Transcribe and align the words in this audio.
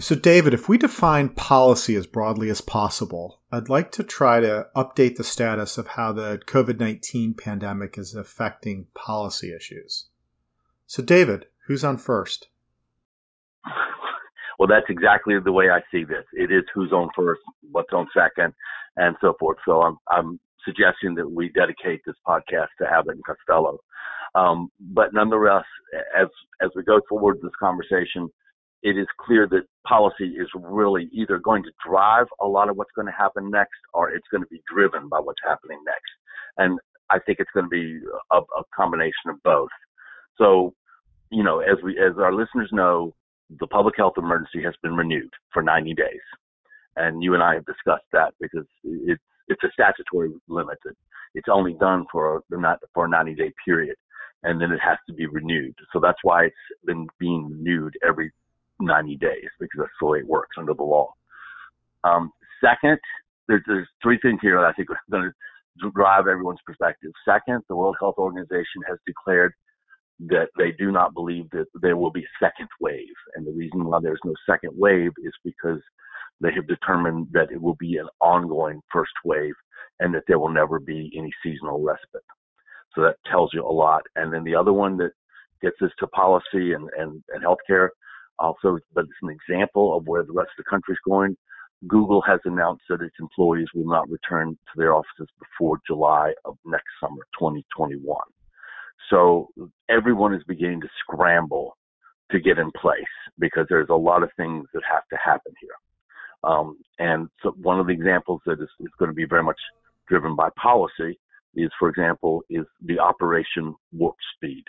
So, 0.00 0.14
David, 0.14 0.54
if 0.54 0.68
we 0.68 0.78
define 0.78 1.28
policy 1.28 1.96
as 1.96 2.06
broadly 2.06 2.50
as 2.50 2.60
possible, 2.60 3.40
I'd 3.50 3.68
like 3.68 3.92
to 3.92 4.04
try 4.04 4.38
to 4.38 4.68
update 4.76 5.16
the 5.16 5.24
status 5.24 5.76
of 5.76 5.88
how 5.88 6.12
the 6.12 6.40
COVID 6.46 6.78
19 6.78 7.34
pandemic 7.34 7.98
is 7.98 8.14
affecting 8.14 8.86
policy 8.94 9.52
issues. 9.52 10.08
So, 10.86 11.02
David, 11.02 11.46
who's 11.66 11.84
on 11.84 11.98
first? 11.98 12.48
Well, 14.58 14.66
that's 14.66 14.90
exactly 14.90 15.38
the 15.38 15.52
way 15.52 15.70
I 15.70 15.78
see 15.92 16.02
this. 16.02 16.24
It 16.32 16.50
is 16.50 16.64
who's 16.74 16.90
on 16.90 17.10
first, 17.14 17.40
what's 17.70 17.92
on 17.92 18.08
second, 18.12 18.52
and 18.96 19.14
so 19.20 19.34
forth. 19.38 19.58
So 19.64 19.82
I'm, 19.82 19.96
I'm 20.08 20.40
suggesting 20.64 21.14
that 21.14 21.30
we 21.30 21.50
dedicate 21.50 22.00
this 22.04 22.16
podcast 22.26 22.66
to 22.80 22.88
Abbott 22.90 23.14
and 23.14 23.24
Costello. 23.24 23.78
Um, 24.34 24.72
but 24.80 25.14
nonetheless, 25.14 25.62
as 26.20 26.26
as 26.60 26.70
we 26.74 26.82
go 26.82 27.00
forward 27.08 27.38
this 27.40 27.52
conversation, 27.60 28.28
it 28.82 28.96
is 28.96 29.06
clear 29.20 29.48
that 29.48 29.62
policy 29.86 30.36
is 30.38 30.48
really 30.54 31.08
either 31.12 31.38
going 31.38 31.62
to 31.62 31.70
drive 31.86 32.26
a 32.40 32.46
lot 32.46 32.68
of 32.68 32.76
what's 32.76 32.92
going 32.94 33.06
to 33.06 33.12
happen 33.12 33.50
next 33.50 33.78
or 33.92 34.10
it's 34.10 34.26
going 34.30 34.42
to 34.42 34.48
be 34.48 34.62
driven 34.72 35.08
by 35.08 35.18
what's 35.18 35.40
happening 35.46 35.78
next. 35.84 36.10
And 36.58 36.78
I 37.10 37.18
think 37.18 37.40
it's 37.40 37.50
going 37.52 37.66
to 37.66 37.70
be 37.70 38.00
a, 38.30 38.38
a 38.38 38.62
combination 38.74 39.30
of 39.30 39.42
both. 39.42 39.70
So, 40.36 40.74
you 41.30 41.42
know, 41.42 41.60
as 41.60 41.78
we, 41.82 41.98
as 41.98 42.18
our 42.18 42.32
listeners 42.32 42.68
know, 42.72 43.14
the 43.58 43.66
public 43.66 43.94
health 43.96 44.14
emergency 44.16 44.62
has 44.62 44.74
been 44.82 44.94
renewed 44.94 45.32
for 45.52 45.62
90 45.62 45.94
days. 45.94 46.20
And 46.96 47.22
you 47.22 47.34
and 47.34 47.42
I 47.42 47.54
have 47.54 47.66
discussed 47.66 48.06
that 48.12 48.34
because 48.40 48.66
it's, 48.84 49.22
it's 49.48 49.64
a 49.64 49.68
statutory 49.72 50.30
limit. 50.48 50.78
It's 51.34 51.48
only 51.50 51.74
done 51.74 52.06
for 52.12 52.42
not 52.50 52.80
for 52.94 53.06
a 53.06 53.08
90 53.08 53.34
day 53.34 53.52
period 53.64 53.96
and 54.42 54.60
then 54.60 54.70
it 54.70 54.80
has 54.80 54.98
to 55.08 55.12
be 55.12 55.26
renewed. 55.26 55.74
So 55.92 56.00
that's 56.00 56.18
why 56.22 56.44
it's 56.44 56.56
been 56.84 57.06
being 57.18 57.48
renewed 57.50 57.94
every 58.06 58.30
90 58.80 59.16
days 59.16 59.48
because 59.60 59.78
that's 59.78 59.90
the 60.00 60.06
way 60.06 60.18
it 60.18 60.26
works 60.26 60.56
under 60.58 60.74
the 60.74 60.82
law. 60.82 61.12
Um, 62.04 62.30
second, 62.62 62.98
there's, 63.48 63.62
there's 63.66 63.88
three 64.02 64.18
things 64.22 64.38
here 64.42 64.60
that 64.60 64.66
I 64.66 64.72
think 64.72 64.90
are 64.90 64.98
going 65.10 65.30
to 65.82 65.90
drive 65.94 66.26
everyone's 66.26 66.60
perspective. 66.66 67.12
Second, 67.24 67.62
the 67.68 67.76
World 67.76 67.96
Health 68.00 68.16
Organization 68.18 68.82
has 68.88 68.98
declared 69.06 69.52
that 70.26 70.48
they 70.56 70.72
do 70.72 70.90
not 70.90 71.14
believe 71.14 71.48
that 71.50 71.66
there 71.80 71.96
will 71.96 72.10
be 72.10 72.22
a 72.24 72.44
second 72.44 72.68
wave. 72.80 73.06
And 73.34 73.46
the 73.46 73.52
reason 73.52 73.84
why 73.84 74.00
there's 74.02 74.20
no 74.24 74.34
second 74.48 74.72
wave 74.76 75.12
is 75.24 75.32
because 75.44 75.80
they 76.40 76.52
have 76.54 76.66
determined 76.66 77.28
that 77.32 77.50
it 77.52 77.60
will 77.60 77.76
be 77.76 77.96
an 77.96 78.08
ongoing 78.20 78.80
first 78.92 79.12
wave 79.24 79.54
and 80.00 80.14
that 80.14 80.24
there 80.26 80.38
will 80.38 80.50
never 80.50 80.80
be 80.80 81.12
any 81.16 81.30
seasonal 81.42 81.82
respite. 81.82 82.22
So 82.94 83.02
that 83.02 83.16
tells 83.30 83.52
you 83.54 83.64
a 83.64 83.70
lot. 83.70 84.02
And 84.16 84.32
then 84.32 84.44
the 84.44 84.54
other 84.54 84.72
one 84.72 84.96
that 84.98 85.12
gets 85.62 85.80
us 85.82 85.90
to 85.98 86.06
policy 86.08 86.72
and, 86.72 86.88
and, 86.98 87.22
and 87.28 87.44
healthcare 87.44 87.88
also, 88.38 88.78
but 88.94 89.04
it's 89.04 89.22
an 89.22 89.30
example 89.30 89.96
of 89.96 90.06
where 90.06 90.22
the 90.22 90.32
rest 90.32 90.50
of 90.58 90.64
the 90.64 90.70
country 90.70 90.92
is 90.94 91.00
going. 91.04 91.36
Google 91.86 92.22
has 92.22 92.40
announced 92.44 92.82
that 92.88 93.02
its 93.02 93.14
employees 93.20 93.68
will 93.74 93.86
not 93.86 94.10
return 94.10 94.50
to 94.50 94.76
their 94.76 94.94
offices 94.94 95.28
before 95.38 95.78
July 95.86 96.32
of 96.44 96.56
next 96.64 96.88
summer, 97.00 97.22
2021. 97.38 98.18
So 99.10 99.48
everyone 99.88 100.34
is 100.34 100.42
beginning 100.48 100.80
to 100.80 100.88
scramble 101.00 101.76
to 102.30 102.40
get 102.40 102.58
in 102.58 102.70
place 102.72 103.04
because 103.38 103.66
there's 103.68 103.88
a 103.90 103.94
lot 103.94 104.22
of 104.22 104.30
things 104.36 104.66
that 104.74 104.82
have 104.90 105.04
to 105.10 105.16
happen 105.24 105.52
here. 105.60 105.70
Um, 106.44 106.78
and 106.98 107.28
so 107.42 107.52
one 107.62 107.80
of 107.80 107.86
the 107.86 107.92
examples 107.92 108.40
that 108.46 108.60
is, 108.60 108.68
is 108.80 108.92
going 108.98 109.10
to 109.10 109.14
be 109.14 109.24
very 109.24 109.42
much 109.42 109.58
driven 110.08 110.36
by 110.36 110.48
policy 110.60 111.18
is, 111.54 111.70
for 111.78 111.88
example, 111.88 112.42
is 112.50 112.64
the 112.84 112.98
Operation 112.98 113.74
Warp 113.92 114.16
Speed. 114.36 114.64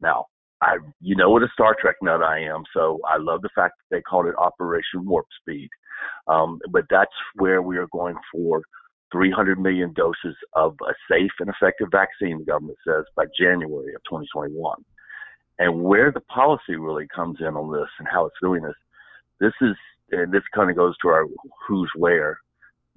Now, 0.00 0.26
I, 0.62 0.76
you 1.00 1.16
know 1.16 1.30
what 1.30 1.42
a 1.42 1.48
Star 1.52 1.74
Trek 1.80 1.96
nut 2.02 2.22
I 2.22 2.40
am, 2.40 2.64
so 2.74 3.00
I 3.08 3.16
love 3.18 3.42
the 3.42 3.48
fact 3.54 3.74
that 3.78 3.96
they 3.96 4.02
called 4.02 4.26
it 4.26 4.34
Operation 4.36 5.06
Warp 5.06 5.26
Speed. 5.40 5.68
Um, 6.28 6.58
but 6.70 6.84
that's 6.90 7.12
where 7.36 7.62
we 7.62 7.78
are 7.78 7.88
going 7.88 8.16
for 8.32 8.62
300 9.12 9.58
million 9.58 9.92
doses 9.94 10.36
of 10.54 10.76
a 10.82 10.92
safe 11.10 11.30
and 11.40 11.48
effective 11.48 11.88
vaccine, 11.90 12.38
the 12.38 12.44
government 12.44 12.78
says, 12.86 13.04
by 13.16 13.24
January 13.38 13.94
of 13.94 14.02
2021. 14.04 14.84
And 15.58 15.82
where 15.82 16.12
the 16.12 16.20
policy 16.22 16.76
really 16.76 17.06
comes 17.14 17.38
in 17.40 17.56
on 17.56 17.72
this 17.72 17.88
and 17.98 18.08
how 18.10 18.26
it's 18.26 18.36
doing 18.40 18.62
this, 18.62 18.74
this 19.40 19.52
is, 19.60 19.76
and 20.10 20.32
this 20.32 20.42
kind 20.54 20.70
of 20.70 20.76
goes 20.76 20.96
to 21.02 21.08
our 21.08 21.26
who's 21.66 21.90
where. 21.96 22.38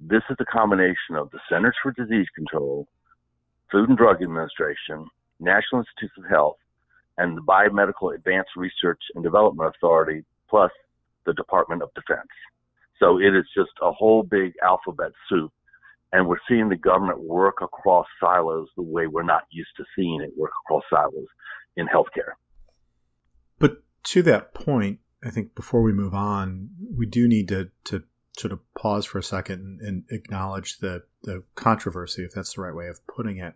This 0.00 0.22
is 0.28 0.36
the 0.38 0.44
combination 0.46 1.16
of 1.16 1.30
the 1.30 1.40
Centers 1.48 1.76
for 1.82 1.92
Disease 1.92 2.26
Control, 2.34 2.86
Food 3.70 3.88
and 3.88 3.98
Drug 3.98 4.22
Administration, 4.22 5.06
National 5.40 5.80
Institutes 5.80 6.18
of 6.18 6.28
Health, 6.28 6.56
and 7.18 7.36
the 7.36 7.42
Biomedical 7.42 8.14
Advanced 8.14 8.50
Research 8.56 9.00
and 9.14 9.22
Development 9.22 9.72
Authority, 9.76 10.24
plus 10.48 10.70
the 11.26 11.32
Department 11.34 11.82
of 11.82 11.90
Defense. 11.94 12.28
So 12.98 13.18
it 13.18 13.34
is 13.34 13.44
just 13.56 13.70
a 13.82 13.92
whole 13.92 14.22
big 14.22 14.54
alphabet 14.62 15.12
soup. 15.28 15.52
And 16.12 16.28
we're 16.28 16.38
seeing 16.48 16.68
the 16.68 16.76
government 16.76 17.20
work 17.20 17.56
across 17.60 18.06
silos 18.20 18.68
the 18.76 18.82
way 18.82 19.08
we're 19.08 19.24
not 19.24 19.42
used 19.50 19.70
to 19.78 19.84
seeing 19.96 20.20
it 20.22 20.32
work 20.36 20.52
across 20.64 20.84
silos 20.88 21.26
in 21.76 21.86
healthcare. 21.88 22.34
But 23.58 23.82
to 24.04 24.22
that 24.22 24.54
point, 24.54 25.00
I 25.24 25.30
think 25.30 25.56
before 25.56 25.82
we 25.82 25.92
move 25.92 26.14
on, 26.14 26.70
we 26.96 27.06
do 27.06 27.26
need 27.26 27.48
to, 27.48 27.70
to 27.84 28.04
sort 28.38 28.52
of 28.52 28.60
pause 28.74 29.06
for 29.06 29.18
a 29.18 29.24
second 29.24 29.80
and 29.82 30.04
acknowledge 30.10 30.78
the, 30.78 31.02
the 31.22 31.42
controversy, 31.56 32.24
if 32.24 32.32
that's 32.32 32.54
the 32.54 32.62
right 32.62 32.74
way 32.74 32.88
of 32.88 33.04
putting 33.08 33.38
it, 33.38 33.54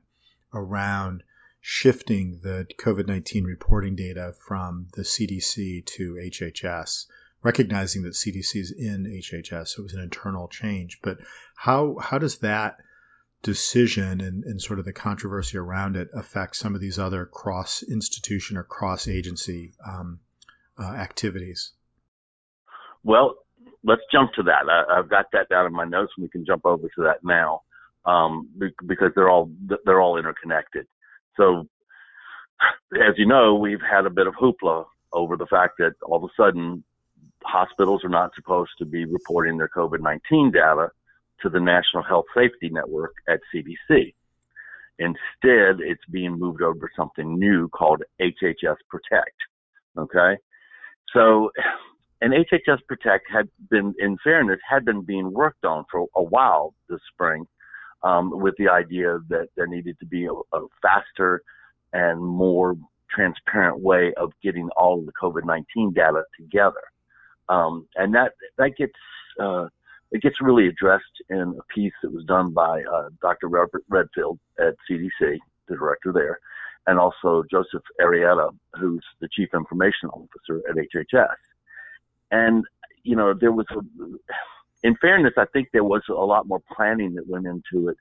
around 0.53 1.23
shifting 1.61 2.41
the 2.43 2.67
COVID 2.79 3.07
19 3.07 3.45
reporting 3.45 3.97
data 3.97 4.35
from 4.47 4.89
the 4.95 5.03
CDC 5.03 5.85
to 5.87 6.15
HHS, 6.15 7.07
recognizing 7.43 8.03
that 8.03 8.15
CDC 8.15 8.57
is 8.57 8.73
in 8.73 9.05
HHS, 9.05 9.69
so 9.69 9.81
it 9.81 9.85
was 9.85 9.95
an 9.95 10.03
internal 10.03 10.49
change. 10.49 11.01
But 11.03 11.19
how, 11.57 11.97
how 12.01 12.19
does 12.19 12.39
that 12.39 12.79
decision 13.43 14.21
and, 14.21 14.45
and 14.45 14.61
sort 14.61 14.79
of 14.79 14.85
the 14.85 14.93
controversy 14.93 15.59
around 15.59 15.97
it 15.97 16.09
affect 16.15 16.57
some 16.57 16.75
of 16.75 16.81
these 16.81 16.99
other 16.99 17.25
cross 17.25 17.83
institution 17.83 18.57
or 18.57 18.65
cross 18.65 19.07
agency 19.09 19.73
um, 19.87 20.21
uh, 20.79 20.83
activities? 20.83 21.73
Well, 23.05 23.37
let's 23.85 24.03
jump 24.13 24.33
to 24.35 24.43
that. 24.45 24.69
I, 24.69 24.97
have 24.97 25.09
got 25.09 25.27
that 25.33 25.49
down 25.49 25.67
in 25.67 25.73
my 25.73 25.85
notes, 25.85 26.13
and 26.17 26.25
we 26.25 26.29
can 26.29 26.45
jump 26.45 26.67
over 26.67 26.89
to 26.89 27.03
that 27.05 27.19
now 27.23 27.63
um, 28.05 28.49
because 28.87 29.13
they're 29.15 29.31
all 29.31 29.51
they're 29.85 30.01
all 30.01 30.19
interconnected. 30.19 30.87
So, 31.39 31.67
as 32.95 33.15
you 33.17 33.27
know, 33.27 33.55
we've 33.55 33.81
had 33.81 34.05
a 34.05 34.11
bit 34.11 34.27
of 34.27 34.35
hoopla 34.35 34.85
over 35.13 35.37
the 35.37 35.47
fact 35.47 35.75
that 35.79 35.93
all 36.03 36.17
of 36.17 36.25
a 36.25 36.43
sudden 36.43 36.85
hospitals 37.45 38.05
are 38.05 38.11
not 38.11 38.35
supposed 38.35 38.73
to 38.79 38.85
be 38.85 39.07
reporting 39.07 39.57
their 39.57 39.71
COVID 39.75 40.01
19 40.01 40.51
data 40.51 40.89
to 41.41 41.49
the 41.49 41.61
National 41.61 42.03
Health 42.03 42.27
Safety 42.37 42.69
Network 42.69 43.13
at 43.29 43.41
CDC. 43.55 44.13
Instead, 44.99 45.81
it's 45.81 46.05
being 46.11 46.37
moved 46.39 46.61
over 46.61 46.89
to 46.89 46.95
something 46.97 47.39
new 47.39 47.69
called 47.69 48.03
HHS 48.21 48.77
Protect. 48.91 49.37
Okay. 49.97 50.37
So, 51.15 51.51
and 52.21 52.33
HHS 52.33 52.81
Protect 52.89 53.25
had 53.33 53.49
been, 53.71 53.95
in 54.01 54.19
fairness, 54.25 54.59
had 54.69 54.85
been 54.85 55.03
being 55.03 55.33
worked 55.33 55.65
on 55.65 55.85
for 55.91 56.07
a 56.17 56.23
while 56.23 56.75
this 56.89 57.01
spring 57.13 57.47
um, 58.03 58.31
with 58.41 58.55
the 58.59 58.69
idea 58.69 59.19
that 59.29 59.49
there 59.57 59.67
needed 59.67 59.99
to 60.01 60.07
be 60.07 60.27
a, 60.27 60.33
a 60.33 60.67
faster 60.83 61.43
and 61.93 62.21
more 62.21 62.77
transparent 63.11 63.81
way 63.81 64.13
of 64.17 64.33
getting 64.43 64.69
all 64.77 64.99
of 64.99 65.07
the 65.07 65.13
COVID-19 65.21 65.95
data 65.95 66.23
together. 66.39 66.83
Um, 67.49 67.87
and 67.97 68.15
that, 68.15 68.33
that 68.59 68.77
gets, 68.77 68.93
uh, 69.41 69.69
it 70.11 70.23
gets 70.23 70.37
really 70.41 70.69
addressed 70.69 71.05
in 71.31 71.57
a 71.59 71.75
piece 71.75 71.93
that 72.03 72.13
was 72.13 72.25
done 72.25 72.53
by 72.53 72.83
uh, 72.83 73.09
Dr. 73.23 73.49
Robert 73.49 73.85
Redfield 73.89 74.39
at 74.59 74.75
CDC, 74.91 75.39
the 75.69 75.77
director 75.77 76.13
there, 76.13 76.39
and 76.87 76.99
also 76.99 77.43
Joseph 77.51 77.83
Arrieta, 78.01 78.51
who's 78.79 79.05
the 79.21 79.29
chief 79.33 79.49
information 79.55 80.09
officer 80.11 80.63
at 80.69 80.77
HHS. 80.77 81.35
And, 82.31 82.65
you 83.03 83.17
know, 83.17 83.35
there 83.39 83.53
was 83.53 83.67
a, 83.71 83.81
in 84.83 84.97
fairness, 84.97 85.35
I 85.37 85.47
think 85.53 85.69
there 85.73 85.85
was 85.85 86.03
a 86.09 86.13
lot 86.13 86.47
more 86.47 86.63
planning 86.75 87.15
that 87.15 87.29
went 87.29 87.47
into 87.47 87.89
it 87.89 87.97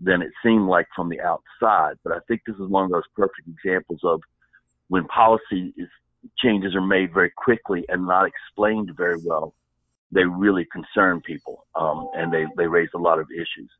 than 0.00 0.22
it 0.22 0.32
seemed 0.42 0.68
like 0.68 0.86
from 0.94 1.08
the 1.08 1.20
outside. 1.20 1.96
But 2.04 2.12
I 2.12 2.18
think 2.28 2.42
this 2.46 2.56
is 2.56 2.68
one 2.68 2.84
of 2.84 2.90
those 2.90 3.06
perfect 3.14 3.48
examples 3.48 4.00
of 4.02 4.20
when 4.88 5.06
policy 5.06 5.72
is, 5.76 5.88
changes 6.38 6.74
are 6.74 6.86
made 6.86 7.14
very 7.14 7.30
quickly 7.30 7.84
and 7.88 8.06
not 8.06 8.26
explained 8.26 8.90
very 8.96 9.18
well. 9.24 9.54
They 10.12 10.24
really 10.24 10.66
concern 10.70 11.20
people, 11.20 11.66
um, 11.74 12.08
and 12.14 12.32
they, 12.32 12.46
they 12.56 12.66
raise 12.66 12.90
a 12.94 12.98
lot 12.98 13.18
of 13.18 13.28
issues. 13.30 13.70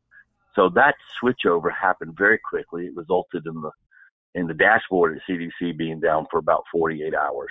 So 0.55 0.69
that 0.69 0.95
switchover 1.21 1.71
happened 1.71 2.15
very 2.17 2.39
quickly. 2.39 2.87
It 2.87 2.95
resulted 2.95 3.45
in 3.45 3.61
the 3.61 3.71
in 4.35 4.45
the 4.45 4.53
dashboard 4.53 5.17
at 5.17 5.23
CDC 5.27 5.77
being 5.77 5.99
down 5.99 6.27
for 6.29 6.37
about 6.37 6.63
48 6.71 7.13
hours. 7.15 7.49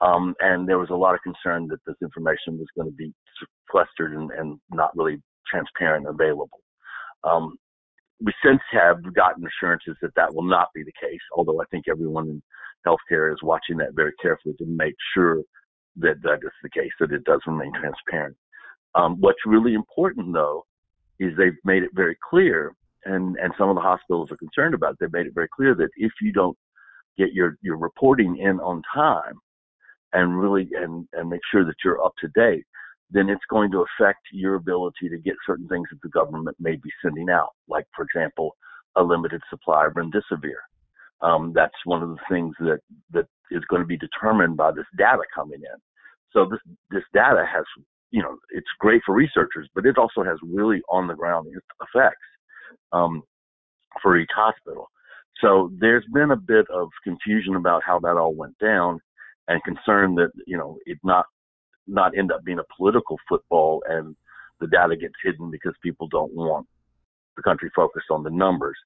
Um, 0.00 0.34
and 0.40 0.66
there 0.68 0.78
was 0.78 0.90
a 0.90 0.94
lot 0.94 1.14
of 1.14 1.20
concern 1.22 1.68
that 1.68 1.80
this 1.86 1.96
information 2.02 2.58
was 2.58 2.66
going 2.74 2.88
to 2.88 2.96
be 2.96 3.12
sequestered 3.66 4.14
and, 4.14 4.30
and 4.30 4.58
not 4.70 4.96
really 4.96 5.22
transparent 5.46 6.06
and 6.06 6.14
available. 6.14 6.60
Um, 7.24 7.56
we 8.22 8.32
since 8.44 8.60
have 8.72 9.02
gotten 9.14 9.44
assurances 9.46 9.96
that 10.02 10.14
that 10.16 10.34
will 10.34 10.44
not 10.44 10.68
be 10.74 10.82
the 10.82 10.92
case, 11.00 11.20
although 11.36 11.60
I 11.60 11.64
think 11.70 11.84
everyone 11.88 12.28
in 12.28 12.42
healthcare 12.86 13.32
is 13.32 13.42
watching 13.42 13.76
that 13.78 13.94
very 13.94 14.12
carefully 14.20 14.54
to 14.58 14.66
make 14.66 14.94
sure 15.14 15.42
that 15.96 16.22
that 16.22 16.38
is 16.42 16.52
the 16.62 16.70
case, 16.70 16.90
that 17.00 17.12
it 17.12 17.24
does 17.24 17.40
remain 17.46 17.72
transparent. 17.78 18.36
Um, 18.94 19.16
what's 19.20 19.38
really 19.46 19.74
important 19.74 20.32
though 20.32 20.64
is 21.18 21.32
they've 21.36 21.52
made 21.64 21.82
it 21.82 21.90
very 21.94 22.16
clear, 22.28 22.74
and 23.04 23.36
and 23.36 23.52
some 23.58 23.68
of 23.68 23.74
the 23.74 23.82
hospitals 23.82 24.30
are 24.30 24.36
concerned 24.36 24.74
about 24.74 24.92
it. 24.92 24.96
They've 25.00 25.12
made 25.12 25.26
it 25.26 25.34
very 25.34 25.48
clear 25.54 25.74
that 25.74 25.90
if 25.96 26.12
you 26.20 26.32
don't 26.32 26.56
get 27.18 27.32
your 27.32 27.56
your 27.62 27.76
reporting 27.76 28.38
in 28.38 28.60
on 28.60 28.82
time 28.94 29.34
and 30.12 30.40
really 30.40 30.68
and 30.74 31.06
and 31.12 31.28
make 31.28 31.40
sure 31.50 31.64
that 31.64 31.76
you're 31.84 32.04
up 32.04 32.14
to 32.20 32.28
date, 32.28 32.64
then 33.10 33.28
it's 33.28 33.44
going 33.50 33.70
to 33.72 33.84
affect 33.84 34.20
your 34.32 34.54
ability 34.54 35.08
to 35.08 35.18
get 35.18 35.34
certain 35.46 35.68
things 35.68 35.88
that 35.90 36.00
the 36.02 36.08
government 36.08 36.56
may 36.60 36.76
be 36.76 36.90
sending 37.02 37.28
out, 37.28 37.50
like 37.68 37.86
for 37.94 38.04
example, 38.04 38.56
a 38.96 39.02
limited 39.02 39.42
supply 39.50 39.86
of 39.86 39.94
remdesivir. 39.94 40.60
Um, 41.22 41.52
that's 41.54 41.74
one 41.84 42.02
of 42.02 42.10
the 42.10 42.18
things 42.30 42.54
that 42.60 42.80
that 43.12 43.26
is 43.50 43.64
going 43.68 43.82
to 43.82 43.86
be 43.86 43.98
determined 43.98 44.56
by 44.56 44.72
this 44.72 44.86
data 44.96 45.22
coming 45.34 45.60
in. 45.60 45.80
So 46.32 46.46
this 46.50 46.60
this 46.90 47.04
data 47.12 47.44
has, 47.52 47.64
you 48.10 48.22
know, 48.22 48.36
it's 48.50 48.66
great 48.78 49.02
for 49.04 49.14
researchers, 49.14 49.68
but 49.74 49.86
it 49.86 49.98
also 49.98 50.22
has 50.22 50.38
really 50.42 50.80
on 50.88 51.08
the 51.08 51.14
ground 51.14 51.48
effects 51.82 52.16
um, 52.92 53.22
for 54.02 54.16
each 54.16 54.30
hospital. 54.34 54.88
So 55.40 55.70
there's 55.78 56.04
been 56.12 56.30
a 56.32 56.36
bit 56.36 56.66
of 56.70 56.88
confusion 57.02 57.56
about 57.56 57.82
how 57.84 57.98
that 58.00 58.16
all 58.16 58.34
went 58.34 58.58
down, 58.58 59.00
and 59.50 59.62
concerned 59.64 60.16
that 60.16 60.30
you 60.46 60.56
know 60.56 60.78
it 60.86 60.98
not 61.02 61.26
not 61.86 62.16
end 62.16 62.30
up 62.30 62.44
being 62.44 62.60
a 62.60 62.74
political 62.76 63.18
football 63.28 63.82
and 63.88 64.14
the 64.60 64.68
data 64.68 64.96
gets 64.96 65.14
hidden 65.24 65.50
because 65.50 65.74
people 65.82 66.06
don't 66.08 66.32
want 66.32 66.66
the 67.36 67.42
country 67.42 67.70
focused 67.74 68.06
on 68.10 68.22
the 68.22 68.30
numbers. 68.30 68.76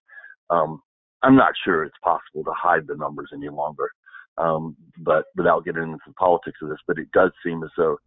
Um, 0.49 0.81
I'm 1.22 1.37
not 1.37 1.52
sure 1.64 1.84
it's 1.84 1.96
possible 2.02 2.44
to 2.44 2.52
hide 2.56 2.87
the 2.87 2.96
numbers 2.96 3.31
any 3.34 3.49
longer, 3.49 3.90
um, 4.38 4.76
but 4.99 5.25
without 5.37 5.64
getting 5.64 5.82
into 5.82 5.99
the 6.06 6.14
politics 6.14 6.58
of 6.62 6.70
this, 6.70 6.78
but 6.87 6.99
it 6.99 7.11
does 7.12 7.31
seem 7.44 7.62
as 7.62 7.70
though 7.76 7.99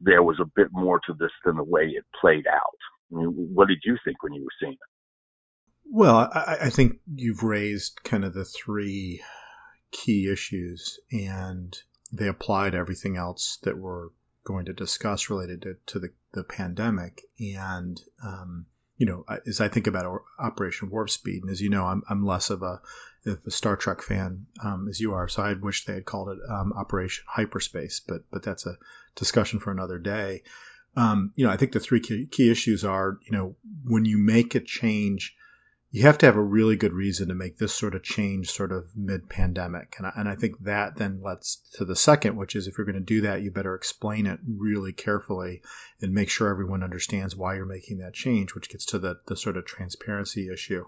there 0.00 0.22
was 0.22 0.38
a 0.40 0.50
bit 0.56 0.68
more 0.72 0.98
to 1.06 1.14
this 1.18 1.30
than 1.44 1.56
the 1.56 1.64
way 1.64 1.82
it 1.82 2.04
played 2.20 2.46
out. 2.46 2.78
I 3.12 3.18
mean, 3.18 3.28
what 3.54 3.68
did 3.68 3.78
you 3.84 3.96
think 4.04 4.22
when 4.22 4.32
you 4.32 4.42
were 4.42 4.58
seeing 4.60 4.72
it? 4.72 4.78
Well, 5.84 6.16
I, 6.16 6.56
I 6.62 6.70
think 6.70 6.98
you've 7.14 7.42
raised 7.42 8.00
kind 8.02 8.24
of 8.24 8.32
the 8.34 8.44
three 8.44 9.22
key 9.92 10.30
issues, 10.32 10.98
and 11.12 11.76
they 12.12 12.28
apply 12.28 12.70
to 12.70 12.76
everything 12.76 13.16
else 13.16 13.58
that 13.62 13.78
we're 13.78 14.08
going 14.44 14.66
to 14.66 14.72
discuss 14.72 15.30
related 15.30 15.62
to, 15.62 15.76
to 15.86 15.98
the, 15.98 16.08
the 16.32 16.44
pandemic. 16.44 17.22
And, 17.40 18.00
um, 18.24 18.66
you 18.98 19.06
know, 19.06 19.24
as 19.46 19.60
I 19.60 19.68
think 19.68 19.86
about 19.86 20.22
Operation 20.38 20.90
Warp 20.90 21.10
Speed, 21.10 21.42
and 21.42 21.50
as 21.50 21.60
you 21.60 21.70
know, 21.70 21.84
I'm, 21.84 22.02
I'm 22.08 22.26
less 22.26 22.50
of 22.50 22.62
a, 22.62 22.80
a 23.24 23.50
Star 23.50 23.76
Trek 23.76 24.02
fan 24.02 24.46
um, 24.62 24.88
as 24.88 25.00
you 25.00 25.14
are, 25.14 25.28
so 25.28 25.42
I 25.42 25.54
wish 25.54 25.84
they 25.84 25.94
had 25.94 26.04
called 26.04 26.28
it 26.30 26.38
um, 26.48 26.72
Operation 26.72 27.24
Hyperspace, 27.28 28.00
but 28.00 28.22
but 28.30 28.42
that's 28.42 28.66
a 28.66 28.76
discussion 29.14 29.60
for 29.60 29.70
another 29.70 29.98
day. 29.98 30.42
Um, 30.96 31.32
you 31.36 31.46
know, 31.46 31.52
I 31.52 31.56
think 31.56 31.72
the 31.72 31.80
three 31.80 32.00
key, 32.00 32.26
key 32.26 32.50
issues 32.50 32.84
are, 32.84 33.18
you 33.24 33.32
know, 33.32 33.56
when 33.84 34.04
you 34.04 34.18
make 34.18 34.54
a 34.54 34.60
change 34.60 35.34
you 35.94 36.04
have 36.04 36.16
to 36.16 36.26
have 36.26 36.36
a 36.36 36.42
really 36.42 36.76
good 36.76 36.94
reason 36.94 37.28
to 37.28 37.34
make 37.34 37.58
this 37.58 37.74
sort 37.74 37.94
of 37.94 38.02
change 38.02 38.50
sort 38.50 38.72
of 38.72 38.86
mid 38.96 39.28
pandemic. 39.28 39.94
And 39.98 40.06
I, 40.06 40.12
and 40.16 40.26
I 40.26 40.36
think 40.36 40.58
that 40.60 40.96
then 40.96 41.20
lets 41.22 41.56
to 41.74 41.84
the 41.84 41.94
second, 41.94 42.34
which 42.34 42.56
is 42.56 42.66
if 42.66 42.78
you're 42.78 42.86
going 42.86 42.94
to 42.94 43.00
do 43.00 43.20
that, 43.20 43.42
you 43.42 43.50
better 43.50 43.74
explain 43.74 44.26
it 44.26 44.40
really 44.46 44.94
carefully 44.94 45.60
and 46.00 46.14
make 46.14 46.30
sure 46.30 46.48
everyone 46.48 46.82
understands 46.82 47.36
why 47.36 47.56
you're 47.56 47.66
making 47.66 47.98
that 47.98 48.14
change, 48.14 48.54
which 48.54 48.70
gets 48.70 48.86
to 48.86 48.98
the, 48.98 49.20
the 49.26 49.36
sort 49.36 49.58
of 49.58 49.66
transparency 49.66 50.48
issue. 50.50 50.86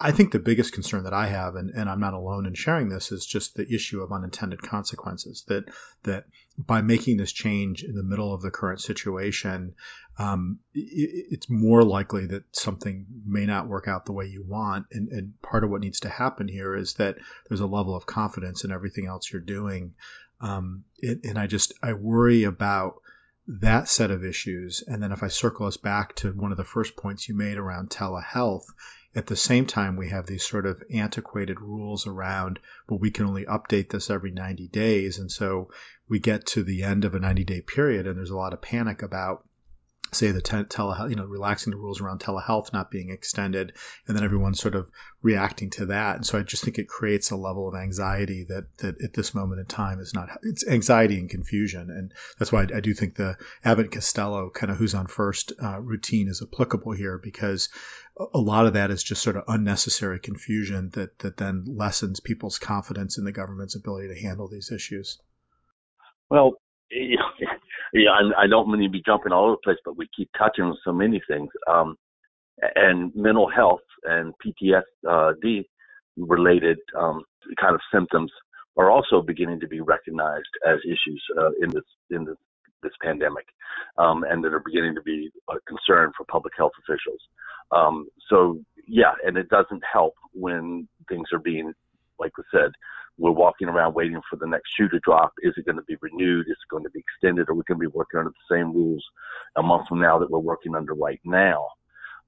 I 0.00 0.12
think 0.12 0.32
the 0.32 0.38
biggest 0.38 0.72
concern 0.72 1.04
that 1.04 1.12
I 1.12 1.26
have, 1.26 1.56
and, 1.56 1.68
and 1.68 1.90
I'm 1.90 2.00
not 2.00 2.14
alone 2.14 2.46
in 2.46 2.54
sharing 2.54 2.88
this, 2.88 3.12
is 3.12 3.26
just 3.26 3.54
the 3.54 3.70
issue 3.70 4.00
of 4.00 4.12
unintended 4.12 4.62
consequences. 4.62 5.44
That 5.48 5.64
that 6.04 6.24
by 6.56 6.80
making 6.80 7.18
this 7.18 7.32
change 7.32 7.84
in 7.84 7.94
the 7.94 8.02
middle 8.02 8.32
of 8.32 8.40
the 8.40 8.50
current 8.50 8.80
situation, 8.80 9.74
um, 10.18 10.60
it, 10.72 11.26
it's 11.32 11.50
more 11.50 11.82
likely 11.82 12.26
that 12.26 12.44
something 12.52 13.04
may 13.26 13.44
not 13.44 13.68
work 13.68 13.86
out 13.86 14.06
the 14.06 14.12
way 14.12 14.24
you 14.24 14.42
want. 14.42 14.86
And, 14.90 15.08
and, 15.08 15.42
part 15.42 15.64
of 15.64 15.70
what 15.70 15.82
needs 15.82 16.00
to 16.00 16.08
happen 16.08 16.48
here 16.48 16.74
is 16.74 16.94
that 16.94 17.16
there's 17.48 17.60
a 17.60 17.66
level 17.66 17.94
of 17.94 18.06
confidence 18.06 18.64
in 18.64 18.72
everything 18.72 19.06
else 19.06 19.30
you're 19.30 19.42
doing. 19.42 19.94
Um, 20.40 20.84
it, 20.96 21.24
and 21.24 21.38
I 21.38 21.46
just 21.46 21.74
I 21.82 21.92
worry 21.92 22.44
about 22.44 23.02
that 23.46 23.88
set 23.88 24.10
of 24.10 24.24
issues. 24.24 24.82
And 24.86 25.02
then 25.02 25.12
if 25.12 25.22
I 25.22 25.28
circle 25.28 25.66
us 25.66 25.76
back 25.76 26.14
to 26.16 26.32
one 26.32 26.52
of 26.52 26.56
the 26.56 26.64
first 26.64 26.96
points 26.96 27.28
you 27.28 27.34
made 27.34 27.58
around 27.58 27.90
telehealth 27.90 28.64
at 29.14 29.26
the 29.26 29.36
same 29.36 29.66
time, 29.66 29.96
we 29.96 30.08
have 30.10 30.26
these 30.26 30.46
sort 30.46 30.66
of 30.66 30.82
antiquated 30.92 31.60
rules 31.60 32.06
around, 32.06 32.58
well, 32.88 32.98
we 32.98 33.10
can 33.10 33.26
only 33.26 33.44
update 33.44 33.90
this 33.90 34.10
every 34.10 34.32
90 34.32 34.68
days. 34.68 35.18
And 35.18 35.30
so 35.30 35.70
we 36.08 36.18
get 36.18 36.46
to 36.46 36.64
the 36.64 36.82
end 36.82 37.04
of 37.04 37.14
a 37.14 37.20
90 37.20 37.44
day 37.44 37.60
period 37.60 38.06
and 38.06 38.16
there's 38.16 38.30
a 38.30 38.36
lot 38.36 38.52
of 38.52 38.60
panic 38.60 39.02
about 39.02 39.44
say 40.14 40.30
the 40.30 40.40
te- 40.40 40.64
telehealth, 40.64 41.10
you 41.10 41.16
know, 41.16 41.24
relaxing 41.24 41.72
the 41.72 41.76
rules 41.76 42.00
around 42.00 42.20
telehealth 42.20 42.72
not 42.72 42.90
being 42.90 43.10
extended, 43.10 43.72
and 44.06 44.16
then 44.16 44.24
everyone's 44.24 44.60
sort 44.60 44.74
of 44.74 44.88
reacting 45.22 45.70
to 45.70 45.86
that. 45.86 46.16
And 46.16 46.26
so 46.26 46.38
I 46.38 46.42
just 46.42 46.64
think 46.64 46.78
it 46.78 46.88
creates 46.88 47.30
a 47.30 47.36
level 47.36 47.68
of 47.68 47.74
anxiety 47.74 48.46
that 48.48 48.64
that 48.78 49.02
at 49.02 49.12
this 49.12 49.34
moment 49.34 49.60
in 49.60 49.66
time 49.66 50.00
is 50.00 50.14
not. 50.14 50.30
It's 50.42 50.66
anxiety 50.66 51.18
and 51.18 51.28
confusion, 51.28 51.90
and 51.90 52.12
that's 52.38 52.52
why 52.52 52.62
I, 52.62 52.76
I 52.76 52.80
do 52.80 52.94
think 52.94 53.16
the 53.16 53.36
Abbott 53.64 53.92
Costello 53.92 54.50
kind 54.50 54.70
of 54.70 54.78
who's 54.78 54.94
on 54.94 55.06
first 55.06 55.52
uh, 55.62 55.80
routine 55.80 56.28
is 56.28 56.42
applicable 56.42 56.92
here 56.92 57.18
because 57.18 57.68
a 58.16 58.38
lot 58.38 58.66
of 58.66 58.74
that 58.74 58.90
is 58.90 59.02
just 59.02 59.22
sort 59.22 59.36
of 59.36 59.44
unnecessary 59.48 60.20
confusion 60.20 60.90
that 60.90 61.18
that 61.20 61.36
then 61.36 61.64
lessens 61.66 62.20
people's 62.20 62.58
confidence 62.58 63.18
in 63.18 63.24
the 63.24 63.32
government's 63.32 63.74
ability 63.74 64.08
to 64.08 64.20
handle 64.20 64.48
these 64.48 64.70
issues. 64.70 65.18
Well, 66.30 66.54
yeah, 66.90 68.10
I, 68.38 68.46
don't 68.46 68.70
mean 68.70 68.82
to 68.82 68.88
be 68.88 69.02
jumping 69.04 69.32
all 69.32 69.46
over 69.46 69.52
the 69.52 69.64
place, 69.64 69.78
but 69.84 69.96
we 69.96 70.08
keep 70.16 70.30
touching 70.38 70.64
on 70.64 70.76
so 70.84 70.92
many 70.92 71.20
things. 71.28 71.50
Um, 71.68 71.96
and 72.76 73.14
mental 73.14 73.50
health 73.50 73.80
and 74.04 74.32
PTSD 74.44 75.64
related 76.16 76.78
um, 76.96 77.22
kind 77.60 77.74
of 77.74 77.80
symptoms 77.92 78.30
are 78.76 78.90
also 78.90 79.22
beginning 79.22 79.60
to 79.60 79.68
be 79.68 79.80
recognized 79.80 80.48
as 80.66 80.78
issues 80.84 81.22
uh, 81.38 81.50
in 81.60 81.70
this 81.70 81.84
in 82.10 82.24
this, 82.24 82.36
this 82.82 82.92
pandemic, 83.02 83.46
um, 83.98 84.24
and 84.28 84.44
that 84.44 84.52
are 84.52 84.62
beginning 84.64 84.94
to 84.94 85.02
be 85.02 85.30
a 85.50 85.54
concern 85.66 86.12
for 86.16 86.24
public 86.26 86.52
health 86.56 86.72
officials. 86.78 87.20
Um, 87.72 88.06
so 88.28 88.60
yeah, 88.86 89.12
and 89.24 89.36
it 89.36 89.48
doesn't 89.48 89.82
help 89.90 90.14
when 90.32 90.88
things 91.08 91.28
are 91.32 91.38
being, 91.38 91.72
like 92.18 92.32
I 92.38 92.42
said, 92.52 92.70
we're 93.16 93.30
walking 93.30 93.68
around 93.68 93.94
waiting 93.94 94.20
for 94.28 94.36
the 94.36 94.46
next 94.46 94.70
shoe 94.76 94.88
to 94.88 94.98
drop. 95.00 95.32
Is 95.42 95.54
it 95.56 95.66
going 95.66 95.76
to 95.76 95.82
be 95.82 95.96
renewed? 96.00 96.46
Is 96.48 96.52
it 96.52 96.70
going 96.70 96.82
to 96.82 96.90
be 96.90 97.00
extended? 97.00 97.48
Are 97.48 97.54
we 97.54 97.62
going 97.68 97.78
to 97.80 97.88
be 97.88 97.94
working 97.94 98.18
under 98.18 98.30
the 98.30 98.56
same 98.56 98.72
rules 98.72 99.04
a 99.56 99.62
month 99.62 99.88
from 99.88 100.00
now 100.00 100.18
that 100.18 100.30
we're 100.30 100.38
working 100.40 100.74
under 100.74 100.94
right 100.94 101.20
now? 101.24 101.66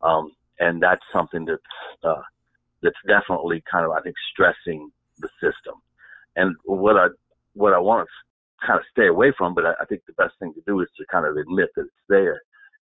Um, 0.03 0.33
and 0.61 0.83
that's 0.83 1.03
something 1.13 1.45
that's 1.45 1.63
uh, 2.05 2.23
that's 2.83 2.97
definitely 3.07 3.63
kind 3.71 3.85
of 3.85 3.93
I 3.93 4.01
think 4.01 4.15
stressing 4.33 4.91
the 5.19 5.29
system. 5.41 5.75
And 6.37 6.55
what 6.65 6.97
I 6.97 7.09
what 7.55 7.73
I 7.73 7.79
want 7.79 8.07
to 8.07 8.67
kind 8.67 8.79
of 8.79 8.87
stay 8.91 9.09
away 9.09 9.33
from, 9.37 9.55
but 9.55 9.67
I, 9.67 9.73
I 9.81 9.85
think 9.87 10.03
the 10.07 10.13
best 10.13 10.35
thing 10.39 10.55
to 10.55 10.63
do 10.67 10.81
is 10.81 10.89
to 10.99 11.05
kind 11.11 11.27
of 11.27 11.37
admit 11.37 11.71
that 11.77 11.83
it's 11.83 12.07
there, 12.09 12.43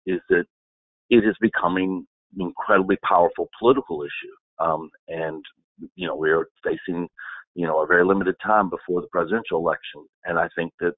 is 0.07 0.21
that 0.31 0.45
it 1.11 1.25
is 1.25 1.37
becoming 1.41 2.07
incredibly 2.39 2.97
powerful 3.07 3.49
political 3.59 4.03
issue. 4.03 4.65
Um, 4.65 4.91
and 5.09 5.45
you 5.97 6.07
know 6.07 6.17
we're 6.17 6.47
facing 6.63 7.09
you 7.55 7.67
know, 7.67 7.83
a 7.83 7.87
very 7.87 8.05
limited 8.05 8.35
time 8.45 8.69
before 8.69 9.01
the 9.01 9.09
presidential 9.09 9.59
election. 9.59 10.05
And 10.25 10.39
I 10.39 10.49
think 10.57 10.73
that 10.81 10.95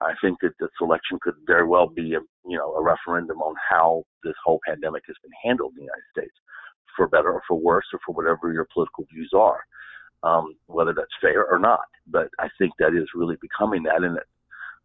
I 0.00 0.12
think 0.22 0.38
that 0.42 0.52
this 0.60 0.70
election 0.80 1.18
could 1.20 1.34
very 1.46 1.66
well 1.66 1.88
be 1.88 2.14
a 2.14 2.20
you 2.46 2.56
know 2.56 2.74
a 2.74 2.82
referendum 2.82 3.38
on 3.38 3.54
how 3.68 4.04
this 4.22 4.34
whole 4.44 4.60
pandemic 4.66 5.02
has 5.06 5.16
been 5.22 5.32
handled 5.42 5.72
in 5.72 5.78
the 5.78 5.90
United 5.90 6.08
States, 6.12 6.34
for 6.96 7.08
better 7.08 7.32
or 7.32 7.42
for 7.48 7.58
worse, 7.58 7.86
or 7.92 7.98
for 8.06 8.14
whatever 8.14 8.52
your 8.52 8.68
political 8.72 9.04
views 9.12 9.30
are, 9.34 9.60
um, 10.22 10.54
whether 10.66 10.94
that's 10.94 11.08
fair 11.20 11.46
or 11.46 11.58
not. 11.58 11.80
But 12.06 12.28
I 12.38 12.48
think 12.58 12.72
that 12.78 12.94
is 12.94 13.08
really 13.14 13.36
becoming 13.40 13.82
that, 13.84 14.04
and 14.04 14.18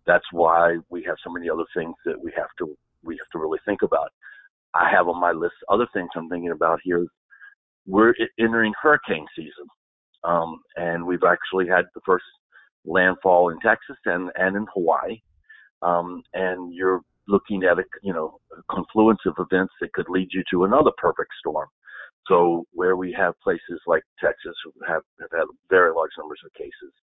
that's 0.08 0.25
why 0.32 0.78
we 0.90 1.04
have 1.04 1.18
so 1.24 1.32
many 1.32 1.50
other 1.50 1.66
things 1.75 1.96
that 2.06 2.20
we 2.20 2.32
have 2.36 2.50
to 2.60 2.75
we 3.04 3.16
have 3.16 3.30
to 3.34 3.40
really 3.40 3.60
think 3.66 3.82
about. 3.84 4.10
I 4.74 4.89
have 4.89 5.08
on 5.08 5.20
my 5.20 5.32
list 5.32 5.56
other 5.70 5.88
things 5.94 6.10
I'm 6.15 6.30
thinking 6.30 6.51
about 6.51 6.80
here. 6.84 7.06
We're 7.86 8.13
entering 8.39 8.74
hurricane 8.82 9.25
season. 9.36 9.68
Um, 10.24 10.62
and 10.77 11.06
we've 11.06 11.24
actually 11.27 11.68
had 11.68 11.86
the 11.94 12.01
first 12.06 12.24
landfall 12.86 13.50
in 13.50 13.60
Texas 13.60 13.98
and, 14.06 14.30
and 14.36 14.56
in 14.56 14.65
Hawaii. 14.74 15.22
Um, 15.82 16.24
and 16.34 16.74
you're 16.74 17.01
looking 17.27 17.63
at 17.63 17.80
a, 17.80 17.84
you 18.01 18.13
know, 18.13 18.39
a 18.58 18.74
confluence 18.74 19.20
of 19.25 19.36
events 19.38 19.74
that 19.82 19.94
could 19.94 20.10
lead 20.10 20.30
you 20.32 20.44
to 20.51 20.63
another 20.63 20.92
perfect 20.98 21.32
storm. 21.39 21.68
So 22.27 22.65
where 22.72 22.96
we 22.96 23.13
have 23.18 23.34
places 23.44 23.82
like 23.86 24.03
Texas 24.20 24.56
who 24.63 24.72
have, 24.88 25.01
have 25.20 25.30
had 25.32 25.46
very 25.70 25.94
large 25.94 26.12
numbers 26.18 26.39
of 26.46 26.53
cases 26.53 26.94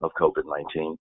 of 0.00 0.12
COVID-19, 0.18 0.96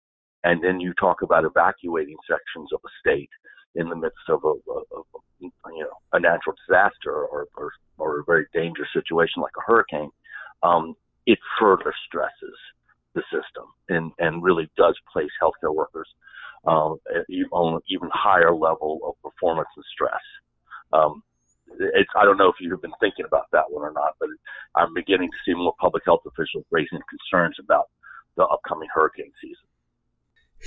and 0.44 0.62
then 0.62 0.78
you 0.78 0.94
talk 0.94 1.23
about 1.23 1.44
evacuating 1.44 2.16
sections 2.28 2.70
of 2.73 2.80
a 2.85 2.88
state 3.00 3.30
in 3.76 3.88
the 3.88 3.97
midst 3.97 4.28
of 4.28 4.40
a, 4.45 4.49
a, 4.49 4.78
a 4.99 5.21
you 5.40 5.50
know 5.85 5.97
a 6.12 6.21
natural 6.21 6.56
disaster 6.66 7.12
or, 7.12 7.47
or, 7.56 7.73
or 7.99 8.21
a 8.21 8.25
very 8.25 8.47
dangerous 8.52 8.88
situation 8.92 9.42
like 9.42 9.52
a 9.56 9.71
hurricane, 9.71 10.11
um, 10.62 10.95
it 11.26 11.38
further 11.61 11.92
stresses 12.06 12.56
the 13.14 13.23
system 13.33 13.64
and, 13.88 14.12
and 14.18 14.42
really 14.42 14.71
does 14.76 14.97
place 15.12 15.30
healthcare 15.42 15.75
workers 15.75 16.09
um, 16.66 16.99
on 17.52 17.75
an 17.75 17.80
even 17.88 18.09
higher 18.12 18.54
level 18.54 19.00
of 19.06 19.14
performance 19.23 19.68
and 19.76 19.85
stress. 19.92 20.23
Um, 20.92 21.23
it's, 21.78 22.11
I 22.16 22.25
don't 22.25 22.38
know 22.38 22.49
if 22.49 22.56
you've 22.61 22.80
been 22.80 22.92
thinking 23.00 23.25
about 23.26 23.47
that 23.52 23.64
one 23.68 23.83
or 23.83 23.92
not, 23.92 24.14
but 24.21 24.28
I'm 24.75 24.95
beginning 24.95 25.30
to 25.30 25.37
see 25.45 25.54
more 25.54 25.75
public 25.80 26.04
health 26.04 26.21
officials 26.26 26.64
raising 26.71 27.00
concerns 27.09 27.56
about 27.61 27.87
the 28.37 28.45
upcoming 28.45 28.88
hurricane 28.92 29.33
season. 29.40 29.66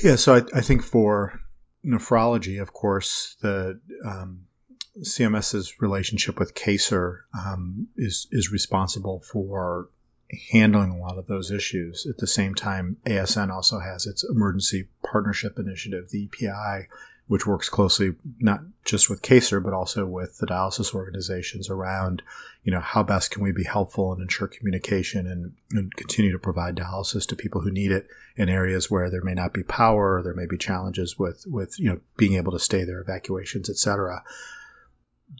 Yeah, 0.04 0.16
so 0.16 0.36
I, 0.36 0.58
I 0.58 0.62
think 0.62 0.84
for 0.84 1.39
nephrology, 1.86 2.62
of 2.62 2.74
course, 2.74 3.36
the 3.42 3.80
um, 4.06 4.46
CMS's 4.98 5.82
relationship 5.82 6.40
with 6.40 6.54
KCER 6.54 7.20
um, 7.34 7.88
is 7.96 8.28
is 8.32 8.52
responsible 8.52 9.22
for 9.22 9.90
handling 10.52 10.92
a 10.92 10.98
lot 10.98 11.18
of 11.18 11.28
those 11.28 11.52
issues. 11.52 12.06
At 12.08 12.18
the 12.18 12.28
same 12.28 12.56
time, 12.56 12.98
ASN 13.06 13.50
also 13.50 13.80
has 13.80 14.06
its 14.06 14.24
emergency 14.24 14.88
partnership 15.04 15.58
initiative, 15.58 16.10
the 16.10 16.26
EPI, 16.26 16.88
which 17.30 17.46
works 17.46 17.70
closely 17.70 18.16
not 18.40 18.60
just 18.84 19.08
with 19.08 19.22
KCER 19.22 19.64
but 19.64 19.72
also 19.72 20.04
with 20.04 20.40
the 20.40 20.48
dialysis 20.48 20.96
organizations 20.96 21.70
around, 21.70 22.24
you 22.64 22.72
know, 22.72 22.80
how 22.80 23.04
best 23.04 23.30
can 23.30 23.44
we 23.44 23.52
be 23.52 23.64
helpful 23.64 24.12
and 24.12 24.22
ensure 24.24 24.48
communication 24.48 25.28
and, 25.28 25.54
and 25.72 25.94
continue 25.94 26.32
to 26.32 26.40
provide 26.40 26.76
dialysis 26.76 27.28
to 27.28 27.36
people 27.36 27.62
who 27.62 27.70
need 27.70 27.92
it 27.92 28.08
in 28.36 28.50
areas 28.50 28.90
where 28.90 29.12
there 29.12 29.24
may 29.24 29.36
not 29.36 29.54
be 29.54 29.62
power, 29.62 30.24
there 30.24 30.34
may 30.34 30.48
be 30.48 30.58
challenges 30.58 31.20
with 31.20 31.46
with 31.46 31.80
you 31.80 31.92
know 31.92 32.00
being 32.18 32.34
able 32.34 32.54
to 32.54 32.60
stay 32.60 32.84
there, 32.84 33.00
evacuations, 33.00 33.70
et 33.70 33.78
cetera 33.78 34.24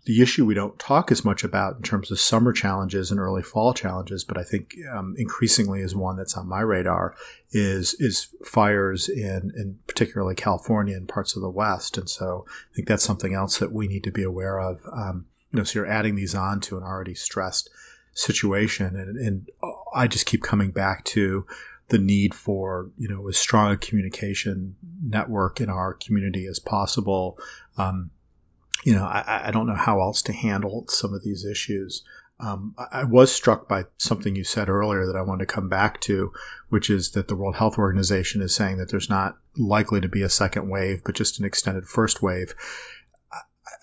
the 0.06 0.22
issue 0.22 0.46
we 0.46 0.54
don't 0.54 0.78
talk 0.80 1.12
as 1.12 1.26
much 1.26 1.44
about 1.44 1.78
in 1.78 1.82
terms 1.82 2.12
of 2.12 2.20
summer 2.20 2.54
challenges 2.54 3.12
and 3.12 3.20
early 3.20 3.44
fall 3.44 3.74
challenges, 3.74 4.24
but 4.24 4.38
I 4.38 4.44
think 4.44 4.76
um, 4.92 5.16
increasingly 5.18 5.82
is 5.82 5.96
one 5.96 6.18
that's 6.18 6.38
on 6.38 6.48
my 6.48 6.62
radar 6.62 7.16
is 7.52 7.96
is 7.96 8.28
fires 8.46 9.10
in 9.10 9.52
in 9.56 9.80
particularly 9.88 10.36
California 10.36 10.96
and 10.96 11.08
parts 11.08 11.36
of 11.36 11.42
the 11.42 11.50
West, 11.50 11.98
and 11.98 12.10
so 12.10 12.46
I 12.50 12.76
think 12.76 12.88
that's 12.88 13.04
something 13.04 13.34
else 13.34 13.60
that 13.60 13.72
we 13.72 13.88
need 13.88 14.06
to 14.06 14.12
be 14.12 14.24
aware 14.24 14.60
of. 14.60 14.80
Um, 14.92 15.26
you 15.52 15.58
know, 15.58 15.64
so 15.64 15.80
you're 15.80 15.92
adding 15.92 16.16
these 16.16 16.36
on 16.36 16.62
to 16.62 16.78
an 16.78 16.84
already 16.84 17.16
stressed 17.16 17.70
situation, 18.14 18.96
and, 18.96 19.18
and 19.18 19.50
I 19.94 20.08
just 20.08 20.26
keep 20.26 20.44
coming 20.44 20.72
back 20.72 21.04
to 21.06 21.46
the 21.90 21.98
need 21.98 22.36
for 22.36 22.92
you 22.98 23.10
know 23.10 23.28
as 23.28 23.38
strong 23.38 23.72
a 23.72 23.78
communication 23.78 24.76
network 25.04 25.62
in 25.62 25.70
our 25.70 25.94
community 25.94 26.46
as 26.46 26.60
possible. 26.60 27.40
Um, 27.78 28.12
you 28.84 28.96
know, 28.96 29.06
I, 29.06 29.48
I, 29.48 29.52
don't 29.52 29.68
know 29.68 29.76
how 29.76 30.02
else 30.02 30.24
to 30.24 30.34
handle 30.34 30.86
some 30.88 31.14
of 31.14 31.24
these 31.24 31.46
issues. 31.46 32.04
Um, 32.40 32.76
I, 32.78 33.04
was 33.04 33.32
struck 33.32 33.68
by 33.68 33.86
something 33.98 34.36
you 34.36 34.46
said 34.46 34.70
earlier 34.70 35.08
that 35.08 35.18
I 35.18 35.24
want 35.24 35.40
to 35.40 35.46
come 35.46 35.68
back 35.68 36.00
to, 36.02 36.32
which 36.70 36.90
is 36.90 37.12
that 37.12 37.28
the 37.28 37.36
World 37.36 37.56
Health 37.56 37.78
Organization 37.78 38.42
is 38.42 38.56
saying 38.56 38.78
that 38.78 38.90
there's 38.90 39.10
not 39.10 39.38
likely 39.58 40.02
to 40.02 40.08
be 40.08 40.22
a 40.22 40.30
second 40.30 40.70
wave, 40.70 41.02
but 41.04 41.16
just 41.16 41.40
an 41.40 41.46
extended 41.46 41.86
first 41.86 42.22
wave. 42.22 42.56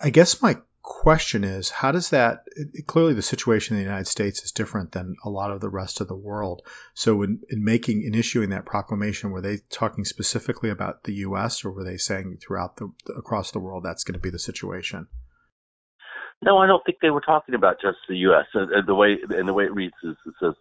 I 0.01 0.09
guess 0.09 0.41
my 0.41 0.57
question 0.87 1.43
is 1.43 1.69
how 1.69 1.91
does 1.91 2.11
that 2.11 2.45
it, 2.55 2.87
clearly 2.87 3.13
the 3.13 3.21
situation 3.21 3.75
in 3.75 3.83
the 3.83 3.89
United 3.89 4.07
States 4.07 4.43
is 4.43 4.53
different 4.53 4.93
than 4.93 5.17
a 5.25 5.29
lot 5.29 5.51
of 5.51 5.59
the 5.59 5.69
rest 5.69 5.99
of 5.99 6.07
the 6.07 6.15
world. 6.15 6.61
So 6.93 7.23
in, 7.23 7.41
in 7.49 7.63
making 7.65 8.03
in 8.03 8.15
issuing 8.15 8.51
that 8.51 8.65
proclamation, 8.65 9.31
were 9.31 9.41
they 9.41 9.57
talking 9.69 10.05
specifically 10.05 10.69
about 10.69 11.03
the 11.03 11.15
U.S. 11.27 11.65
or 11.65 11.71
were 11.71 11.83
they 11.83 11.97
saying 11.97 12.37
throughout 12.41 12.77
the 12.77 12.89
across 13.17 13.51
the 13.51 13.59
world 13.59 13.83
that's 13.83 14.05
going 14.05 14.13
to 14.13 14.21
be 14.21 14.29
the 14.29 14.39
situation? 14.39 15.07
No, 16.41 16.57
I 16.57 16.67
don't 16.67 16.83
think 16.85 16.99
they 17.01 17.09
were 17.09 17.21
talking 17.21 17.55
about 17.55 17.81
just 17.81 17.97
the 18.07 18.17
U.S. 18.29 18.45
Uh, 18.55 18.81
the 18.85 18.95
way 18.95 19.17
and 19.29 19.47
the 19.47 19.53
way 19.53 19.65
it 19.65 19.75
reads 19.75 19.95
is 20.03 20.15
it 20.25 20.35
says, 20.39 20.53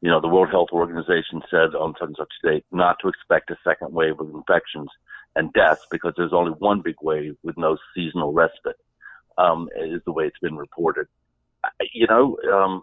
you 0.00 0.10
know, 0.10 0.22
the 0.22 0.28
World 0.28 0.48
Health 0.50 0.70
Organization 0.72 1.42
said 1.50 1.74
on 1.74 1.94
such 1.98 2.08
and 2.08 2.16
such 2.18 2.32
date 2.42 2.64
not 2.72 2.96
to 3.02 3.08
expect 3.08 3.50
a 3.50 3.58
second 3.62 3.92
wave 3.92 4.20
of 4.20 4.30
infections 4.30 4.88
and 5.34 5.52
deaths 5.52 5.86
because 5.90 6.14
there's 6.16 6.32
only 6.32 6.52
one 6.52 6.80
big 6.80 6.96
wave 7.02 7.36
with 7.42 7.58
no 7.58 7.76
seasonal 7.94 8.32
respite 8.32 8.76
um, 9.38 9.68
is 9.76 10.00
the 10.06 10.12
way 10.12 10.24
it's 10.24 10.38
been 10.40 10.56
reported. 10.56 11.06
You 11.92 12.06
know, 12.06 12.36
um, 12.52 12.82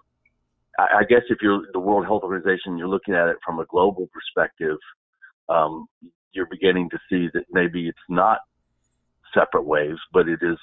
I, 0.77 1.03
guess 1.07 1.21
if 1.29 1.37
you're 1.41 1.63
the 1.71 1.79
World 1.79 2.05
Health 2.05 2.23
Organization, 2.23 2.77
you're 2.77 2.87
looking 2.87 3.13
at 3.13 3.27
it 3.27 3.37
from 3.45 3.59
a 3.59 3.65
global 3.65 4.09
perspective. 4.11 4.77
Um, 5.49 5.87
you're 6.33 6.47
beginning 6.47 6.89
to 6.89 6.97
see 7.09 7.29
that 7.33 7.45
maybe 7.51 7.87
it's 7.87 7.97
not 8.09 8.39
separate 9.33 9.65
waves, 9.65 9.99
but 10.11 10.27
it 10.27 10.39
is 10.41 10.57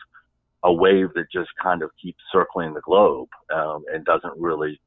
a 0.64 0.72
wave 0.72 1.08
that 1.14 1.26
just 1.32 1.48
kind 1.62 1.82
of 1.82 1.90
keeps 2.02 2.18
circling 2.32 2.74
the 2.74 2.80
globe 2.82 3.28
um, 3.54 3.84
and 3.92 4.04
doesn't 4.04 4.38
really 4.38 4.78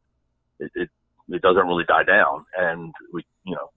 it, 0.59 0.71
it 0.75 0.89
it 1.29 1.41
doesn't 1.41 1.67
really 1.67 1.85
die 1.85 2.03
down. 2.03 2.45
And 2.57 2.93
we, 3.13 3.25
you 3.45 3.55
know, 3.55 3.69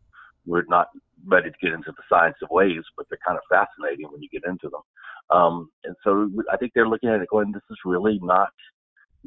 we're 0.47 0.64
not 0.68 0.88
ready 1.26 1.50
to 1.50 1.56
get 1.61 1.73
into 1.73 1.92
the 1.97 2.02
science 2.09 2.37
of 2.42 2.49
waves, 2.50 2.85
but 2.97 3.06
they're 3.09 3.18
kind 3.26 3.38
of 3.38 3.45
fascinating 3.50 4.11
when 4.11 4.23
you 4.23 4.28
get 4.30 4.49
into 4.49 4.68
them. 4.68 4.83
Um, 5.30 5.71
and 5.85 5.95
so 6.04 6.30
I 6.52 6.56
think 6.56 6.73
they're 6.75 6.88
looking 6.88 7.11
at 7.11 7.21
it 7.21 7.28
going, 7.30 7.52
this 7.52 7.62
is 7.71 7.78
really 7.85 8.18
not 8.23 8.50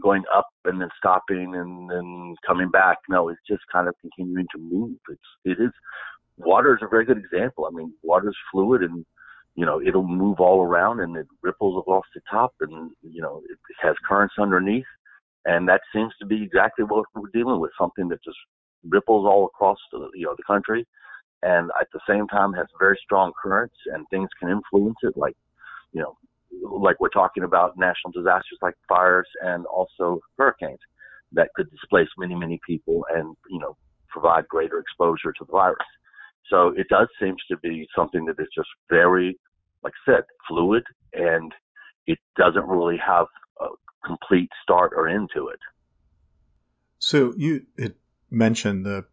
going 0.01 0.23
up 0.33 0.47
and 0.65 0.81
then 0.81 0.89
stopping 0.97 1.55
and 1.55 1.89
then 1.89 2.35
coming 2.47 2.69
back. 2.69 2.97
No, 3.09 3.29
it's 3.29 3.41
just 3.47 3.61
kind 3.71 3.87
of 3.87 3.95
continuing 3.99 4.47
to 4.55 4.61
move. 4.61 4.95
It's, 5.09 5.21
it 5.45 5.61
is, 5.61 5.71
water 6.37 6.73
is 6.73 6.81
a 6.81 6.87
very 6.87 7.05
good 7.05 7.17
example. 7.17 7.65
I 7.65 7.75
mean, 7.75 7.93
water 8.01 8.29
is 8.29 8.37
fluid 8.51 8.81
and, 8.81 9.05
you 9.55 9.65
know, 9.65 9.81
it'll 9.81 10.07
move 10.07 10.39
all 10.39 10.63
around 10.63 11.01
and 11.01 11.17
it 11.17 11.27
ripples 11.41 11.81
across 11.81 12.05
the 12.15 12.21
top 12.31 12.53
and, 12.61 12.91
you 13.01 13.21
know, 13.21 13.41
it 13.49 13.57
has 13.81 13.95
currents 14.07 14.35
underneath. 14.39 14.85
And 15.45 15.67
that 15.67 15.81
seems 15.93 16.13
to 16.19 16.25
be 16.25 16.43
exactly 16.43 16.85
what 16.85 17.05
we're 17.13 17.29
dealing 17.33 17.59
with, 17.59 17.71
something 17.77 18.07
that 18.09 18.23
just 18.23 18.37
ripples 18.87 19.25
all 19.25 19.45
across 19.47 19.77
the, 19.91 20.09
you 20.13 20.25
know, 20.25 20.35
the 20.37 20.43
country 20.47 20.85
and 21.43 21.69
at 21.79 21.87
the 21.93 21.99
same 22.07 22.27
time 22.27 22.53
has 22.53 22.67
very 22.77 22.97
strong 23.03 23.31
currents 23.41 23.75
and 23.93 24.05
things 24.09 24.29
can 24.39 24.49
influence 24.49 24.97
it 25.03 25.15
like 25.15 25.35
you 25.91 26.01
know, 26.01 26.17
like 26.79 26.99
we're 26.99 27.09
talking 27.09 27.43
about 27.43 27.77
national 27.77 28.11
disasters 28.11 28.57
like 28.61 28.75
fires 28.87 29.27
and 29.41 29.65
also 29.65 30.19
hurricanes 30.37 30.79
that 31.31 31.49
could 31.55 31.69
displace 31.69 32.07
many, 32.17 32.35
many 32.35 32.59
people 32.65 33.05
and, 33.13 33.35
you 33.49 33.59
know, 33.59 33.77
provide 34.07 34.47
greater 34.47 34.79
exposure 34.79 35.31
to 35.37 35.45
the 35.45 35.51
virus. 35.51 35.77
So 36.49 36.69
it 36.75 36.87
does 36.89 37.07
seem 37.21 37.35
to 37.51 37.57
be 37.57 37.87
something 37.95 38.25
that 38.25 38.39
is 38.39 38.47
just 38.55 38.69
very, 38.89 39.39
like 39.83 39.93
I 40.07 40.11
said, 40.13 40.23
fluid 40.47 40.83
and 41.13 41.53
it 42.07 42.17
doesn't 42.37 42.67
really 42.67 42.97
have 42.97 43.27
a 43.61 43.67
complete 44.05 44.49
start 44.63 44.93
or 44.95 45.07
end 45.07 45.29
to 45.35 45.49
it. 45.49 45.59
So 46.97 47.33
you 47.37 47.65
mentioned 48.31 48.85
the 48.85 49.05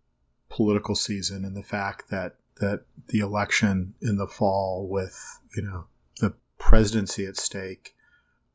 political 0.49 0.95
season 0.95 1.45
and 1.45 1.57
the 1.57 1.62
fact 1.62 2.11
that 2.11 2.37
that 2.61 2.85
the 3.09 3.19
election 3.21 3.95
in 4.00 4.17
the 4.17 4.26
fall 4.26 4.88
with 4.88 5.19
you 5.55 5.62
know 5.62 5.87
the 6.21 6.35
presidency 6.59 7.26
at 7.26 7.37
stake, 7.37 7.95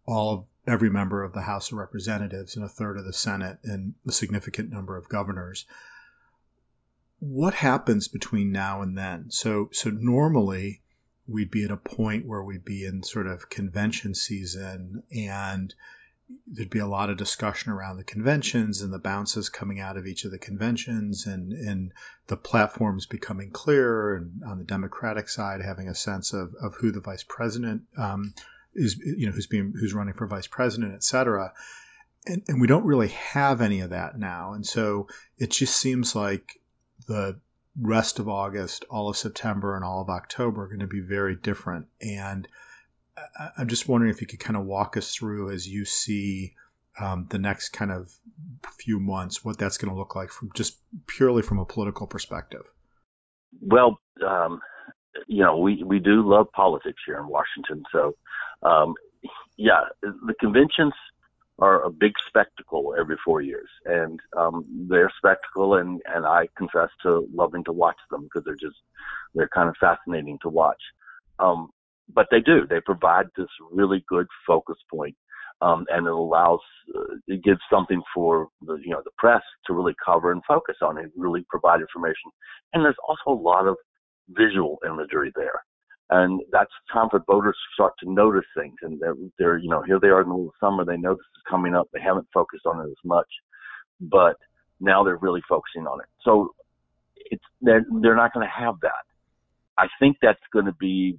all 0.06 0.34
of 0.34 0.46
every 0.68 0.90
member 0.90 1.24
of 1.24 1.34
the 1.34 1.42
House 1.42 1.72
of 1.72 1.78
Representatives 1.78 2.56
and 2.56 2.66
a 2.66 2.70
third 2.70 2.98
of 2.98 3.06
the 3.06 3.14
Senate 3.14 3.60
and 3.64 3.94
a 4.08 4.12
significant 4.12 4.72
number 4.72 4.98
of 4.98 5.10
governors. 5.10 5.66
What 7.20 7.54
happens 7.54 8.08
between 8.08 8.52
now 8.52 8.82
and 8.82 8.98
then? 8.98 9.30
So 9.30 9.70
so 9.72 9.90
normally 9.92 10.82
we'd 11.28 11.52
be 11.52 11.64
at 11.64 11.72
a 11.72 11.78
point 11.78 12.26
where 12.26 12.44
we'd 12.44 12.66
be 12.66 12.86
in 12.86 13.04
sort 13.04 13.28
of 13.28 13.50
convention 13.50 14.16
season 14.16 15.04
and 15.12 15.74
there'd 16.48 16.70
be 16.70 16.80
a 16.80 16.88
lot 16.88 17.10
of 17.10 17.18
discussion 17.18 17.72
around 17.72 17.98
the 17.98 18.04
conventions 18.04 18.82
and 18.82 18.94
the 18.94 19.00
bounces 19.00 19.50
coming 19.50 19.80
out 19.80 19.98
of 19.98 20.06
each 20.06 20.26
of 20.26 20.32
the 20.32 20.38
conventions 20.40 21.26
and, 21.26 21.54
and 21.54 21.92
the 22.28 22.38
platforms 22.38 23.06
becoming 23.06 23.52
clearer 23.52 24.16
and 24.16 24.42
on 24.46 24.58
the 24.58 24.64
Democratic 24.64 25.30
side 25.30 25.62
having 25.62 25.88
a 25.88 25.96
sense 25.96 26.34
of, 26.34 26.54
of 26.62 26.76
who 26.76 26.92
the 26.92 27.02
vice 27.02 27.24
president 27.24 27.84
um, 27.98 28.34
is, 28.74 28.98
you 28.98 29.28
know, 29.28 29.32
who's 29.32 29.48
being 29.48 29.74
who's 29.80 29.94
running 29.94 30.14
for 30.14 30.28
vice 30.28 30.48
president, 30.48 30.94
et 30.94 31.04
cetera. 31.04 31.54
And, 32.26 32.44
and 32.48 32.62
we 32.62 32.68
don't 32.68 32.86
really 32.86 33.10
have 33.10 33.62
any 33.62 33.82
of 33.82 33.92
that 33.92 34.18
now. 34.18 34.54
And 34.54 34.66
so 34.66 35.08
it 35.38 35.52
just 35.52 35.76
seems 35.76 36.16
like 36.16 36.60
the 37.08 37.40
rest 37.80 38.20
of 38.20 38.30
August, 38.30 38.86
all 38.90 39.10
of 39.10 39.18
September, 39.18 39.76
and 39.76 39.84
all 39.84 40.02
of 40.02 40.10
October 40.10 40.64
are 40.64 40.68
going 40.68 40.80
to 40.80 40.88
be 40.88 41.00
very 41.02 41.36
different. 41.36 41.88
And 42.02 42.48
I'm 43.58 43.68
just 43.68 43.88
wondering 43.88 44.12
if 44.12 44.22
you 44.22 44.28
could 44.28 44.40
kind 44.40 44.58
of 44.58 44.66
walk 44.66 44.98
us 44.98 45.14
through 45.14 45.52
as 45.52 45.68
you 45.68 45.86
see 45.86 46.56
um, 47.00 47.28
the 47.30 47.40
next 47.40 47.70
kind 47.70 47.92
of 47.92 48.12
few 48.80 49.00
months, 49.00 49.44
what 49.44 49.58
that's 49.58 49.78
going 49.78 49.92
to 49.92 49.98
look 49.98 50.16
like 50.16 50.30
from 50.30 50.52
just 50.54 50.78
purely 51.08 51.42
from 51.42 51.60
a 51.60 51.66
political 51.66 52.08
perspective. 52.08 52.64
Well, 53.62 54.00
um, 54.26 54.62
you 55.28 55.44
know, 55.44 55.58
we, 55.58 55.84
we 55.84 56.00
do 56.00 56.28
love 56.28 56.52
politics 56.52 57.02
here 57.06 57.18
in 57.18 57.28
Washington. 57.28 57.84
So, 57.92 58.16
um, 58.64 58.96
yeah, 59.58 59.82
the 60.02 60.34
conventions 60.40 60.94
are 61.60 61.84
a 61.84 61.92
big 61.92 62.14
spectacle 62.28 62.96
every 63.00 63.18
four 63.24 63.42
years, 63.42 63.70
and 63.86 64.20
um, 64.36 64.66
they're 64.90 65.12
spectacle, 65.18 65.76
and 65.76 66.02
and 66.14 66.26
I 66.26 66.48
confess 66.58 66.90
to 67.04 67.28
loving 67.34 67.64
to 67.66 67.72
watch 67.72 67.98
them 68.10 68.24
because 68.24 68.44
they're 68.44 68.56
just 68.56 68.78
they're 69.36 69.50
kind 69.50 69.70
of 69.70 69.76
fascinating 69.80 70.40
to 70.42 70.50
watch. 70.50 70.82
Um, 71.38 71.70
but 72.14 72.28
they 72.32 72.40
do. 72.40 72.66
They 72.70 72.82
provide 72.82 73.28
this 73.38 73.48
really 73.72 74.04
good 74.08 74.28
focus 74.46 74.78
point, 74.90 75.16
um, 75.62 75.86
and 75.90 76.08
it 76.08 76.14
allows 76.14 76.60
uh, 76.96 77.16
it 77.28 77.44
gives 77.44 77.60
something 77.72 78.02
for 78.14 78.48
the 78.62 78.76
you 78.84 78.92
know 78.92 79.02
the 79.04 79.12
press 79.18 79.42
to 79.68 79.74
really 79.74 79.96
cover 80.04 80.32
and 80.32 80.42
focus 80.48 80.76
on 80.82 80.98
and 80.98 81.12
really 81.16 81.46
provide 81.50 81.82
information. 81.82 82.32
And 82.74 82.84
there's 82.84 82.96
also 83.08 83.38
a 83.38 83.42
lot 83.42 83.68
of 83.68 83.76
visual 84.30 84.78
imagery 84.86 85.32
there. 85.36 85.64
and 86.12 86.42
that's 86.52 86.72
time 86.92 87.08
for 87.10 87.22
voters 87.26 87.56
to 87.56 87.74
start 87.74 87.94
to 88.00 88.12
notice 88.12 88.46
things. 88.56 88.76
And 88.82 89.00
they're, 89.00 89.16
they're 89.40 89.58
you 89.58 89.70
know, 89.70 89.82
here 89.82 90.00
they 90.00 90.08
are 90.10 90.22
in 90.22 90.28
the 90.28 90.34
middle 90.34 90.48
of 90.50 90.54
summer. 90.60 90.84
They 90.86 90.98
know 90.98 91.14
this 91.14 91.20
is 91.20 91.44
coming 91.50 91.74
up. 91.74 91.88
They 91.94 92.02
haven't 92.02 92.28
focused 92.34 92.66
on 92.66 92.86
it 92.86 92.90
as 92.90 93.04
much, 93.04 93.28
but 94.02 94.36
now 94.80 95.04
they're 95.04 95.18
really 95.18 95.42
focusing 95.48 95.88
on 95.88 96.02
it. 96.02 96.08
So 96.24 96.54
it's 97.16 97.44
they're, 97.62 97.86
they're 98.02 98.16
not 98.16 98.34
going 98.34 98.46
to 98.46 98.52
have 98.66 98.76
that. 98.82 99.06
I 99.78 99.88
think 100.00 100.18
that's 100.22 100.40
going 100.52 100.66
to 100.66 100.74
be 100.74 101.18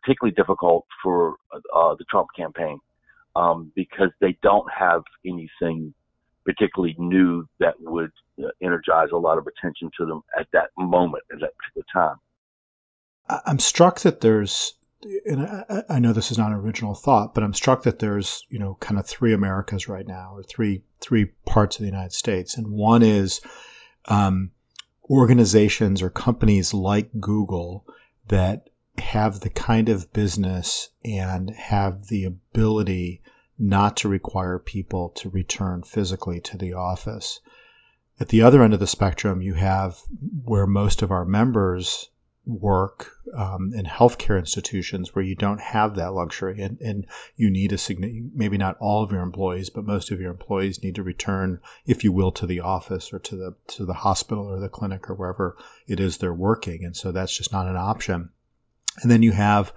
particularly 0.00 0.34
difficult 0.34 0.86
for 1.02 1.36
uh, 1.52 1.94
the 1.94 2.04
Trump 2.10 2.28
campaign 2.36 2.78
um, 3.36 3.72
because 3.74 4.10
they 4.20 4.36
don't 4.42 4.66
have 4.70 5.02
anything 5.24 5.94
particularly 6.44 6.94
new 6.98 7.46
that 7.58 7.74
would 7.80 8.12
uh, 8.42 8.48
energize 8.62 9.08
a 9.12 9.16
lot 9.16 9.38
of 9.38 9.46
attention 9.46 9.90
to 9.98 10.04
them 10.06 10.22
at 10.38 10.46
that 10.52 10.70
moment, 10.76 11.22
at 11.32 11.40
that 11.40 11.50
particular 11.56 11.86
time. 11.92 12.16
I'm 13.46 13.58
struck 13.58 14.00
that 14.00 14.20
there's, 14.20 14.74
and 15.24 15.64
I, 15.88 15.98
know 15.98 16.12
this 16.12 16.30
is 16.30 16.36
not 16.36 16.48
an 16.48 16.58
original 16.58 16.94
thought, 16.94 17.34
but 17.34 17.42
I'm 17.42 17.54
struck 17.54 17.84
that 17.84 17.98
there's, 17.98 18.44
you 18.50 18.58
know, 18.58 18.76
kind 18.78 18.98
of 18.98 19.06
three 19.06 19.32
Americas 19.32 19.88
right 19.88 20.06
now, 20.06 20.34
or 20.34 20.42
three 20.42 20.82
three 21.00 21.26
parts 21.46 21.76
of 21.76 21.80
the 21.80 21.90
United 21.90 22.12
States, 22.12 22.58
and 22.58 22.70
one 22.70 23.02
is 23.02 23.40
um, 24.04 24.50
organizations 25.08 26.02
or 26.02 26.10
companies 26.10 26.74
like 26.74 27.08
Google 27.18 27.86
that 28.28 28.68
have 28.98 29.40
the 29.40 29.50
kind 29.50 29.88
of 29.88 30.12
business 30.12 30.88
and 31.04 31.50
have 31.50 32.06
the 32.06 32.24
ability 32.24 33.22
not 33.58 33.98
to 33.98 34.08
require 34.08 34.58
people 34.58 35.10
to 35.10 35.28
return 35.30 35.82
physically 35.82 36.40
to 36.40 36.56
the 36.56 36.74
office. 36.74 37.40
At 38.20 38.28
the 38.28 38.42
other 38.42 38.62
end 38.62 38.74
of 38.74 38.80
the 38.80 38.86
spectrum, 38.86 39.42
you 39.42 39.54
have 39.54 40.00
where 40.44 40.66
most 40.66 41.02
of 41.02 41.10
our 41.10 41.24
members 41.24 42.08
work 42.46 43.10
um, 43.34 43.72
in 43.74 43.86
healthcare 43.86 44.38
institutions 44.38 45.14
where 45.14 45.24
you 45.24 45.34
don't 45.34 45.60
have 45.60 45.96
that 45.96 46.12
luxury 46.12 46.60
and, 46.60 46.78
and 46.80 47.06
you 47.36 47.50
need 47.50 47.72
a 47.72 47.78
significant, 47.78 48.32
maybe 48.34 48.58
not 48.58 48.76
all 48.78 49.02
of 49.02 49.12
your 49.12 49.22
employees, 49.22 49.70
but 49.70 49.86
most 49.86 50.10
of 50.10 50.20
your 50.20 50.30
employees 50.30 50.82
need 50.82 50.96
to 50.96 51.02
return, 51.02 51.60
if 51.86 52.04
you 52.04 52.12
will, 52.12 52.32
to 52.32 52.46
the 52.46 52.60
office 52.60 53.12
or 53.12 53.18
to 53.18 53.36
the, 53.36 53.54
to 53.66 53.86
the 53.86 53.94
hospital 53.94 54.44
or 54.46 54.60
the 54.60 54.68
clinic 54.68 55.08
or 55.08 55.14
wherever 55.14 55.56
it 55.86 56.00
is 56.00 56.18
they're 56.18 56.34
working. 56.34 56.84
And 56.84 56.96
so 56.96 57.12
that's 57.12 57.36
just 57.36 57.52
not 57.52 57.66
an 57.66 57.76
option. 57.76 58.30
And 59.02 59.10
then 59.10 59.22
you 59.22 59.32
have 59.32 59.72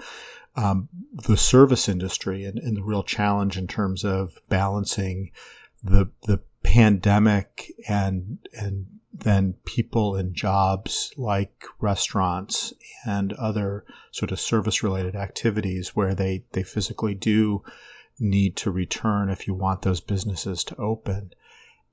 um, 0.56 0.90
the 1.14 1.38
service 1.38 1.88
industry 1.88 2.46
and, 2.46 2.58
and 2.60 2.76
the 2.76 2.84
real 2.84 3.04
challenge 3.04 3.58
in 3.58 3.68
terms 3.68 4.04
of 4.04 4.38
balancing 4.50 5.32
the, 5.84 6.10
the 6.24 6.40
pandemic 6.64 7.72
and, 7.88 8.40
and 8.54 8.88
then 9.14 9.54
people 9.66 10.16
and 10.16 10.34
jobs 10.34 11.12
like 11.18 11.66
restaurants 11.80 12.74
and 13.06 13.34
other 13.34 13.86
sort 14.12 14.32
of 14.32 14.40
service 14.40 14.84
related 14.84 15.16
activities 15.16 15.96
where 15.96 16.14
they, 16.14 16.44
they 16.52 16.64
physically 16.64 17.16
do 17.16 17.64
need 18.20 18.56
to 18.58 18.72
return 18.72 19.30
if 19.30 19.48
you 19.48 19.54
want 19.54 19.82
those 19.82 20.02
businesses 20.02 20.64
to 20.66 20.76
open. 20.78 21.32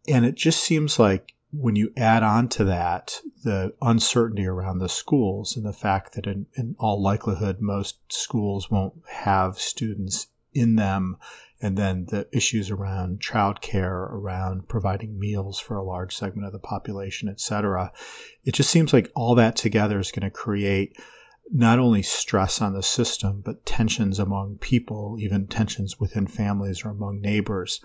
And 0.09 0.25
it 0.25 0.35
just 0.35 0.63
seems 0.63 0.99
like 0.99 1.34
when 1.57 1.77
you 1.77 1.93
add 1.97 2.23
on 2.23 2.49
to 2.49 2.65
that 2.65 3.21
the 3.45 3.73
uncertainty 3.81 4.47
around 4.47 4.79
the 4.79 4.89
schools 4.89 5.57
and 5.57 5.65
the 5.65 5.73
fact 5.73 6.15
that 6.15 6.27
in, 6.27 6.47
in 6.55 6.75
all 6.79 7.01
likelihood 7.01 7.61
most 7.61 7.97
schools 8.09 8.71
won't 8.71 8.95
have 9.09 9.59
students 9.59 10.27
in 10.53 10.77
them 10.77 11.17
and 11.61 11.79
then 11.79 12.05
the 12.07 12.27
issues 12.33 12.71
around 12.71 13.21
childcare, 13.21 14.11
around 14.11 14.69
providing 14.69 15.19
meals 15.19 15.59
for 15.59 15.77
a 15.77 15.85
large 15.85 16.15
segment 16.15 16.47
of 16.47 16.53
the 16.53 16.59
population, 16.59 17.29
et 17.29 17.41
cetera. 17.41 17.93
It 18.45 18.53
just 18.53 18.71
seems 18.71 18.93
like 18.93 19.11
all 19.15 19.37
that 19.37 19.57
together 19.57 19.99
is 19.99 20.13
going 20.13 20.29
to 20.29 20.31
create 20.31 20.99
not 21.51 21.79
only 21.79 22.03
stress 22.03 22.61
on 22.61 22.75
the 22.75 22.83
system, 22.83 23.43
but 23.45 23.65
tensions 23.65 24.19
among 24.19 24.59
people, 24.59 25.17
even 25.21 25.47
tensions 25.47 25.99
within 26.01 26.27
families 26.27 26.85
or 26.85 26.91
among 26.91 27.21
neighbors 27.21 27.81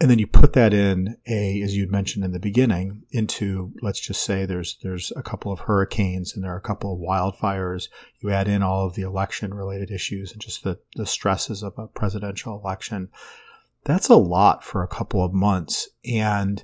and 0.00 0.08
then 0.08 0.18
you 0.18 0.26
put 0.28 0.52
that 0.52 0.72
in 0.72 1.16
a, 1.26 1.60
as 1.62 1.76
you 1.76 1.88
mentioned 1.88 2.24
in 2.24 2.30
the 2.30 2.38
beginning, 2.38 3.02
into 3.10 3.72
let's 3.82 3.98
just 3.98 4.22
say 4.22 4.46
there's 4.46 4.76
there's 4.82 5.12
a 5.16 5.22
couple 5.22 5.50
of 5.50 5.58
hurricanes 5.58 6.34
and 6.34 6.44
there 6.44 6.54
are 6.54 6.58
a 6.58 6.62
couple 6.62 6.92
of 6.92 7.00
wildfires. 7.00 7.88
You 8.20 8.30
add 8.30 8.46
in 8.46 8.62
all 8.62 8.86
of 8.86 8.94
the 8.94 9.02
election 9.02 9.52
related 9.52 9.90
issues 9.90 10.32
and 10.32 10.40
just 10.40 10.62
the 10.62 10.78
the 10.94 11.06
stresses 11.06 11.64
of 11.64 11.78
a 11.78 11.88
presidential 11.88 12.60
election. 12.60 13.08
That's 13.84 14.08
a 14.08 14.16
lot 14.16 14.62
for 14.62 14.82
a 14.82 14.88
couple 14.88 15.24
of 15.24 15.32
months. 15.32 15.88
And 16.04 16.62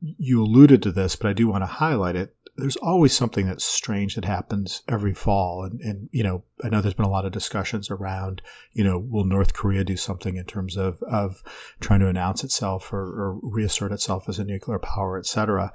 you 0.00 0.42
alluded 0.42 0.84
to 0.84 0.92
this, 0.92 1.16
but 1.16 1.28
I 1.28 1.34
do 1.34 1.48
want 1.48 1.62
to 1.62 1.66
highlight 1.66 2.16
it 2.16 2.34
there's 2.60 2.76
always 2.76 3.12
something 3.12 3.46
that's 3.46 3.64
strange 3.64 4.14
that 4.14 4.24
happens 4.24 4.82
every 4.88 5.14
fall. 5.14 5.64
And, 5.64 5.80
and, 5.80 6.08
you 6.12 6.22
know, 6.22 6.44
I 6.62 6.68
know 6.68 6.80
there's 6.80 6.94
been 6.94 7.06
a 7.06 7.10
lot 7.10 7.26
of 7.26 7.32
discussions 7.32 7.90
around, 7.90 8.42
you 8.72 8.84
know, 8.84 8.98
will 8.98 9.24
North 9.24 9.52
Korea 9.52 9.84
do 9.84 9.96
something 9.96 10.36
in 10.36 10.44
terms 10.44 10.76
of, 10.76 11.02
of 11.02 11.42
trying 11.80 12.00
to 12.00 12.08
announce 12.08 12.44
itself 12.44 12.92
or, 12.92 13.00
or 13.00 13.40
reassert 13.42 13.92
itself 13.92 14.28
as 14.28 14.38
a 14.38 14.44
nuclear 14.44 14.78
power, 14.78 15.18
et 15.18 15.26
cetera. 15.26 15.72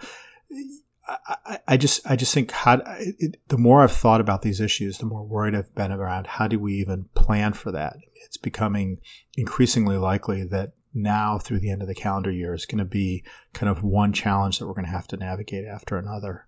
I, 1.08 1.60
I 1.68 1.78
just, 1.78 2.10
I 2.10 2.16
just 2.16 2.34
think 2.34 2.52
how, 2.52 2.82
it, 3.00 3.38
the 3.48 3.58
more 3.58 3.84
I've 3.84 3.92
thought 3.92 4.22
about 4.22 4.42
these 4.42 4.60
issues, 4.60 4.98
the 4.98 5.06
more 5.06 5.24
worried 5.24 5.54
I've 5.54 5.76
been 5.76 5.92
around 5.92 6.26
how 6.26 6.48
do 6.48 6.60
we 6.60 6.76
even 6.76 7.06
plan 7.14 7.54
for 7.54 7.74
that? 7.74 7.98
It's 8.26 8.38
becoming 8.38 9.02
increasingly 9.38 9.98
likely 9.98 10.46
that 10.46 10.74
now 10.96 11.38
through 11.38 11.60
the 11.60 11.70
end 11.70 11.82
of 11.82 11.88
the 11.88 11.94
calendar 11.94 12.32
year 12.32 12.56
is 12.56 12.66
going 12.66 12.80
to 12.80 12.86
be 12.86 13.24
kind 13.54 13.70
of 13.70 13.84
one 13.84 14.14
challenge 14.14 14.60
that 14.60 14.66
we're 14.66 14.74
going 14.74 14.86
to 14.86 14.92
have 14.92 15.08
to 15.10 15.18
navigate 15.18 15.66
after 15.66 15.98
another. 15.98 16.48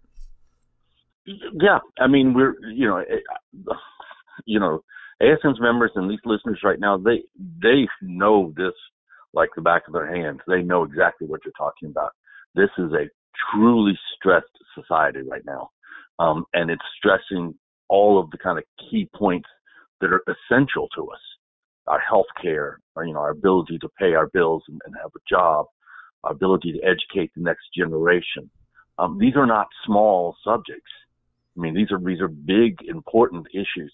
Yeah, 1.28 1.80
I 2.00 2.08
mean 2.08 2.34
we're 2.34 2.56
you 2.72 2.88
know 2.88 2.98
eh, 2.98 3.74
you 4.46 4.60
know 4.60 4.82
ASN's 5.22 5.60
members 5.60 5.92
and 5.96 6.10
these 6.10 6.20
listeners 6.26 6.62
right 6.64 6.80
now 6.80 6.98
they 6.98 7.24
they 7.62 7.88
know 8.02 8.54
this 8.56 8.74
like 9.34 9.50
the 9.56 9.62
back 9.62 9.84
of 9.88 9.94
their 9.94 10.14
hands. 10.14 10.40
They 10.48 10.62
know 10.62 10.84
exactly 10.84 11.28
what 11.28 11.42
you're 11.44 11.54
talking 11.58 11.90
about. 11.90 12.12
This 12.56 12.70
is 12.78 12.92
a 12.94 13.10
truly 13.54 13.98
stressed 14.16 14.46
society 14.74 15.20
right 15.30 15.44
now, 15.46 15.70
um, 16.20 16.46
and 16.54 16.72
it's 16.72 16.82
stressing 16.98 17.54
all 17.90 18.20
of 18.20 18.32
the 18.32 18.38
kind 18.38 18.58
of 18.58 18.64
key 18.90 19.10
points 19.14 19.50
that 20.00 20.12
are 20.12 20.24
essential 20.28 20.88
to 20.96 21.10
us: 21.10 21.20
our 21.88 22.00
health 22.00 22.26
care, 22.42 22.80
our, 22.96 23.06
you 23.06 23.14
know, 23.14 23.20
our 23.20 23.32
ability 23.32 23.78
to 23.80 23.90
pay 24.00 24.14
our 24.14 24.28
bills 24.28 24.64
and, 24.70 24.80
and 24.86 24.96
have 25.02 25.12
a 25.16 25.20
job, 25.30 25.66
our 26.24 26.32
ability 26.32 26.72
to 26.72 26.80
educate 26.88 27.32
the 27.36 27.44
next 27.44 27.66
generation. 27.76 28.50
Um, 28.98 29.18
these 29.20 29.36
are 29.36 29.46
not 29.46 29.68
small 29.86 30.36
subjects 30.44 30.90
I 31.58 31.62
mean, 31.62 31.74
these 31.74 31.92
are 31.92 32.00
these 32.00 32.22
are 32.22 32.28
big, 32.28 32.78
important 32.88 33.48
issues. 33.54 33.94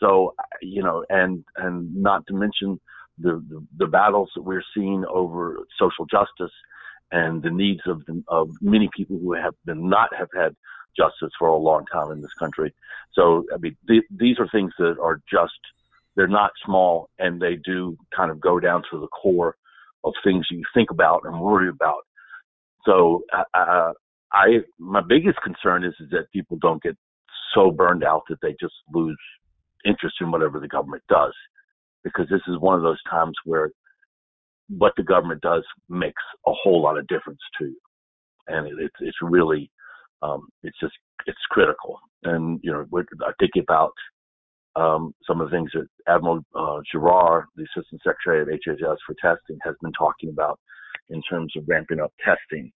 So 0.00 0.34
you 0.60 0.82
know, 0.82 1.04
and 1.08 1.44
and 1.56 1.94
not 1.94 2.26
to 2.28 2.34
mention 2.34 2.80
the 3.18 3.44
the, 3.48 3.64
the 3.78 3.86
battles 3.86 4.30
that 4.34 4.42
we're 4.42 4.64
seeing 4.74 5.04
over 5.08 5.58
social 5.78 6.06
justice 6.06 6.52
and 7.10 7.42
the 7.42 7.50
needs 7.50 7.82
of 7.86 8.04
the, 8.06 8.22
of 8.28 8.50
many 8.60 8.88
people 8.96 9.18
who 9.18 9.34
have 9.34 9.54
been 9.64 9.88
not 9.88 10.08
have 10.16 10.28
had 10.34 10.56
justice 10.96 11.30
for 11.38 11.48
a 11.48 11.56
long 11.56 11.84
time 11.92 12.10
in 12.10 12.20
this 12.20 12.32
country. 12.38 12.72
So 13.12 13.44
I 13.54 13.58
mean, 13.58 13.76
th- 13.86 14.04
these 14.10 14.38
are 14.38 14.48
things 14.48 14.72
that 14.78 14.96
are 15.00 15.20
just 15.30 15.52
they're 16.16 16.28
not 16.28 16.52
small, 16.64 17.08
and 17.18 17.40
they 17.40 17.56
do 17.64 17.96
kind 18.14 18.30
of 18.30 18.40
go 18.40 18.58
down 18.60 18.82
to 18.90 19.00
the 19.00 19.08
core 19.08 19.56
of 20.04 20.12
things 20.24 20.46
you 20.50 20.62
think 20.74 20.90
about 20.90 21.22
and 21.24 21.40
worry 21.40 21.68
about. 21.68 22.02
So 22.84 23.22
my 24.78 25.00
biggest 25.06 25.38
concern 25.42 25.84
is, 25.84 25.94
is 26.00 26.10
that 26.10 26.30
people 26.32 26.58
don't 26.60 26.82
get 26.82 26.96
so 27.54 27.70
burned 27.70 28.04
out 28.04 28.22
that 28.28 28.38
they 28.40 28.54
just 28.60 28.74
lose 28.92 29.18
interest 29.84 30.16
in 30.20 30.30
whatever 30.30 30.58
the 30.58 30.68
government 30.68 31.02
does, 31.08 31.34
because 32.04 32.26
this 32.30 32.40
is 32.48 32.58
one 32.58 32.76
of 32.76 32.82
those 32.82 33.02
times 33.10 33.34
where 33.44 33.70
what 34.68 34.92
the 34.96 35.02
government 35.02 35.40
does 35.42 35.64
makes 35.88 36.22
a 36.46 36.52
whole 36.52 36.82
lot 36.82 36.98
of 36.98 37.06
difference 37.08 37.40
to 37.58 37.66
you, 37.66 37.80
and 38.48 38.66
it, 38.66 38.74
it's 38.78 38.96
it's 39.00 39.18
really 39.20 39.70
um, 40.22 40.48
it's 40.62 40.78
just 40.80 40.94
it's 41.26 41.38
critical. 41.50 41.98
And 42.24 42.60
you 42.62 42.72
know, 42.72 42.86
I 43.26 43.32
think 43.38 43.52
about 43.60 43.92
um, 44.76 45.14
some 45.26 45.40
of 45.40 45.50
the 45.50 45.56
things 45.56 45.70
that 45.74 45.86
Admiral 46.08 46.40
uh, 46.54 46.80
Giroir, 46.94 47.44
the 47.56 47.66
Assistant 47.76 48.00
Secretary 48.04 48.40
of 48.40 48.48
HHS 48.48 48.96
for 49.06 49.14
testing, 49.20 49.58
has 49.62 49.74
been 49.82 49.92
talking 49.92 50.30
about 50.30 50.58
in 51.10 51.20
terms 51.28 51.52
of 51.56 51.64
ramping 51.66 52.00
up 52.00 52.12
testing 52.24 52.72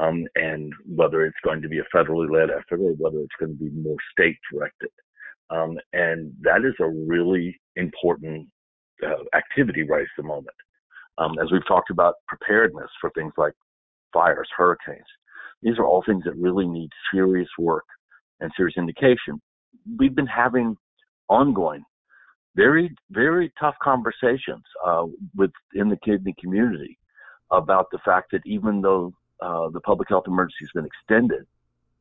um, 0.00 0.26
and 0.36 0.72
whether 0.86 1.24
it's 1.24 1.36
going 1.44 1.62
to 1.62 1.68
be 1.68 1.78
a 1.78 1.96
federally 1.96 2.30
led 2.30 2.50
effort 2.50 2.80
or 2.80 2.92
whether 2.92 3.18
it's 3.18 3.34
going 3.38 3.56
to 3.56 3.64
be 3.64 3.70
more 3.70 3.96
state 4.12 4.36
directed. 4.52 4.90
Um, 5.50 5.78
and 5.92 6.32
that 6.42 6.64
is 6.64 6.74
a 6.80 6.88
really 6.88 7.58
important 7.76 8.48
uh, 9.04 9.24
activity 9.36 9.82
right 9.82 10.02
at 10.02 10.08
the 10.16 10.22
moment. 10.22 10.56
Um, 11.18 11.36
as 11.42 11.50
we've 11.50 11.66
talked 11.66 11.90
about 11.90 12.14
preparedness 12.28 12.90
for 13.00 13.10
things 13.10 13.32
like 13.36 13.54
fires, 14.12 14.48
hurricanes, 14.56 15.06
these 15.62 15.78
are 15.78 15.86
all 15.86 16.02
things 16.06 16.24
that 16.24 16.36
really 16.36 16.66
need 16.66 16.90
serious 17.12 17.48
work 17.58 17.84
and 18.40 18.52
serious 18.56 18.76
indication. 18.76 19.40
We've 19.98 20.14
been 20.14 20.26
having 20.26 20.76
ongoing, 21.28 21.82
very, 22.54 22.94
very 23.10 23.52
tough 23.58 23.74
conversations 23.82 24.62
uh, 24.86 25.06
within 25.34 25.88
the 25.88 25.98
kidney 26.04 26.34
community 26.40 26.98
about 27.50 27.86
the 27.90 27.98
fact 28.04 28.30
that 28.32 28.42
even 28.44 28.80
though 28.80 29.12
uh, 29.40 29.68
the 29.70 29.80
public 29.80 30.08
health 30.08 30.24
emergency 30.26 30.56
has 30.60 30.70
been 30.74 30.86
extended, 30.86 31.46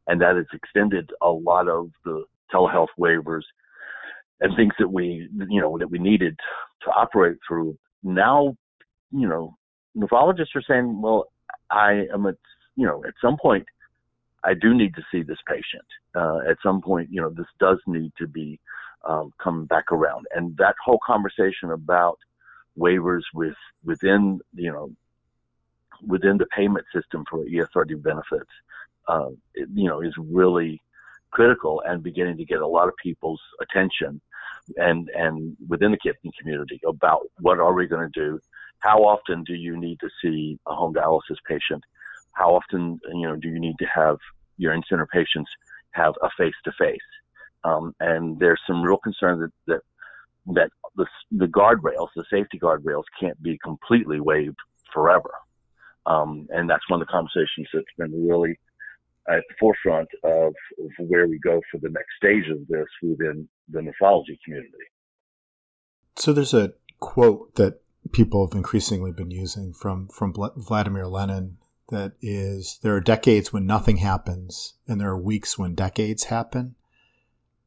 and 0.07 0.21
that 0.21 0.35
has 0.35 0.45
extended 0.53 1.09
a 1.21 1.29
lot 1.29 1.67
of 1.67 1.89
the 2.05 2.23
telehealth 2.53 2.87
waivers 2.99 3.43
and 4.39 4.55
things 4.55 4.73
that 4.79 4.87
we, 4.87 5.27
you 5.49 5.61
know, 5.61 5.77
that 5.77 5.89
we 5.89 5.99
needed 5.99 6.37
to 6.83 6.89
operate 6.91 7.37
through. 7.47 7.77
Now, 8.03 8.55
you 9.11 9.27
know, 9.27 9.55
nephrologists 9.97 10.55
are 10.55 10.63
saying, 10.67 11.01
well, 11.01 11.25
I 11.71 12.05
am 12.13 12.25
at, 12.27 12.35
you 12.75 12.85
know, 12.85 13.03
at 13.05 13.13
some 13.21 13.37
point, 13.41 13.65
I 14.43 14.53
do 14.53 14.73
need 14.73 14.93
to 14.95 15.01
see 15.11 15.23
this 15.23 15.39
patient. 15.47 15.85
Uh, 16.15 16.39
at 16.49 16.57
some 16.63 16.81
point, 16.81 17.09
you 17.11 17.19
know, 17.19 17.29
this 17.29 17.47
does 17.59 17.79
need 17.87 18.11
to 18.17 18.27
be 18.27 18.59
um, 19.07 19.33
come 19.41 19.65
back 19.65 19.91
around. 19.91 20.25
And 20.35 20.55
that 20.57 20.75
whole 20.83 20.99
conversation 21.05 21.71
about 21.71 22.17
waivers 22.77 23.23
with 23.33 23.55
within, 23.83 24.39
you 24.53 24.71
know, 24.71 24.91
within 26.05 26.37
the 26.37 26.45
payment 26.47 26.85
system 26.93 27.23
for 27.29 27.45
ESRD 27.45 28.01
benefits, 28.01 28.49
uh, 29.07 29.29
it, 29.53 29.69
you 29.73 29.87
know, 29.87 30.01
is 30.01 30.13
really 30.17 30.81
critical 31.31 31.81
and 31.85 32.03
beginning 32.03 32.37
to 32.37 32.45
get 32.45 32.61
a 32.61 32.67
lot 32.67 32.87
of 32.87 32.93
people's 33.01 33.41
attention 33.61 34.21
and 34.75 35.09
and 35.15 35.55
within 35.67 35.91
the 35.91 35.97
kidney 35.97 36.31
community 36.39 36.79
about 36.87 37.21
what 37.39 37.59
are 37.59 37.73
we 37.73 37.87
going 37.87 38.09
to 38.11 38.19
do? 38.19 38.39
How 38.79 38.99
often 38.99 39.43
do 39.43 39.53
you 39.53 39.77
need 39.77 39.99
to 40.01 40.09
see 40.21 40.59
a 40.67 40.75
home 40.75 40.93
dialysis 40.93 41.37
patient? 41.47 41.83
How 42.33 42.55
often 42.55 42.99
you 43.13 43.27
know 43.27 43.35
do 43.35 43.47
you 43.47 43.59
need 43.59 43.75
to 43.79 43.85
have 43.85 44.17
your 44.57 44.73
in-center 44.73 45.07
patients 45.07 45.49
have 45.91 46.13
a 46.21 46.29
face-to-face? 46.37 46.99
Um, 47.63 47.93
and 47.99 48.39
there's 48.39 48.61
some 48.67 48.81
real 48.81 48.97
concern 48.97 49.39
that 49.39 49.51
that 49.67 49.81
that 50.53 50.69
the, 50.95 51.05
the 51.31 51.45
guardrails 51.45 52.09
the 52.15 52.25
safety 52.29 52.59
guardrails 52.59 53.03
can't 53.19 53.41
be 53.41 53.57
completely 53.63 54.19
waived 54.19 54.57
forever 54.93 55.31
um, 56.07 56.47
and 56.49 56.69
that's 56.69 56.89
one 56.89 57.01
of 57.01 57.07
the 57.07 57.11
conversations 57.11 57.67
that's 57.73 57.85
been 57.97 58.27
really 58.27 58.57
at 59.29 59.43
the 59.49 59.55
forefront 59.59 60.07
of, 60.23 60.53
of 60.79 60.91
where 61.07 61.27
we 61.27 61.37
go 61.39 61.61
for 61.69 61.79
the 61.79 61.89
next 61.89 62.15
stage 62.15 62.49
of 62.49 62.65
this 62.67 62.87
within 63.03 63.47
the 63.69 63.79
nephrology 63.79 64.37
community. 64.43 64.71
So 66.15 66.33
there's 66.33 66.53
a 66.53 66.73
quote 66.99 67.53
that 67.55 67.81
people 68.11 68.47
have 68.47 68.55
increasingly 68.55 69.11
been 69.11 69.31
using 69.31 69.73
from 69.73 70.07
from 70.07 70.33
Vladimir 70.33 71.05
Lenin 71.05 71.57
that 71.89 72.13
is 72.21 72.79
there 72.81 72.95
are 72.95 73.01
decades 73.01 73.51
when 73.51 73.65
nothing 73.65 73.97
happens 73.97 74.73
and 74.87 74.99
there 74.99 75.09
are 75.09 75.17
weeks 75.17 75.57
when 75.57 75.75
decades 75.75 76.23
happen. 76.23 76.75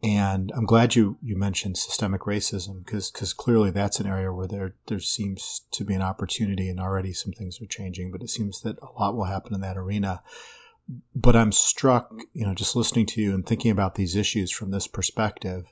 And 0.03 0.51
I'm 0.57 0.65
glad 0.65 0.95
you, 0.95 1.19
you 1.23 1.37
mentioned 1.37 1.77
systemic 1.77 2.23
racism 2.23 2.83
because 2.85 3.11
because 3.11 3.35
clearly 3.35 3.71
that's 3.71 4.01
an 4.01 4.07
area 4.07 4.33
where 4.33 4.47
there 4.47 4.75
there 4.87 5.01
seems 5.01 5.63
to 5.73 5.85
be 5.85 5.95
an 5.95 6.03
opportunity 6.03 6.71
and 6.71 6.81
already 6.81 7.13
some 7.13 7.33
things 7.33 7.61
are 7.61 7.67
changing, 7.67 8.11
but 8.11 8.23
it 8.23 8.31
seems 8.31 8.63
that 8.63 8.79
a 8.81 8.99
lot 8.99 9.15
will 9.15 9.25
happen 9.25 9.55
in 9.55 9.61
that 9.61 9.77
arena 9.77 10.23
but 11.15 11.37
I'm 11.37 11.53
struck, 11.53 12.13
you 12.33 12.47
know, 12.47 12.55
just 12.55 12.77
listening 12.77 13.07
to 13.07 13.21
you 13.21 13.35
and 13.35 13.47
thinking 13.47 13.71
about 13.71 13.95
these 13.95 14.17
issues 14.17 14.51
from 14.51 14.71
this 14.71 14.87
perspective, 14.87 15.67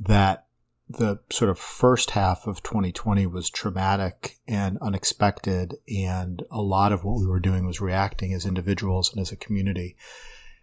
that 0.00 0.46
the 0.88 1.18
sort 1.30 1.50
of 1.50 1.58
first 1.58 2.10
half 2.10 2.46
of 2.46 2.62
2020 2.62 3.26
was 3.26 3.50
traumatic 3.50 4.38
and 4.46 4.78
unexpected, 4.80 5.76
and 5.88 6.42
a 6.50 6.60
lot 6.60 6.92
of 6.92 7.04
what 7.04 7.18
we 7.18 7.26
were 7.26 7.40
doing 7.40 7.66
was 7.66 7.80
reacting 7.80 8.34
as 8.34 8.46
individuals 8.46 9.12
and 9.12 9.20
as 9.20 9.32
a 9.32 9.36
community. 9.36 9.96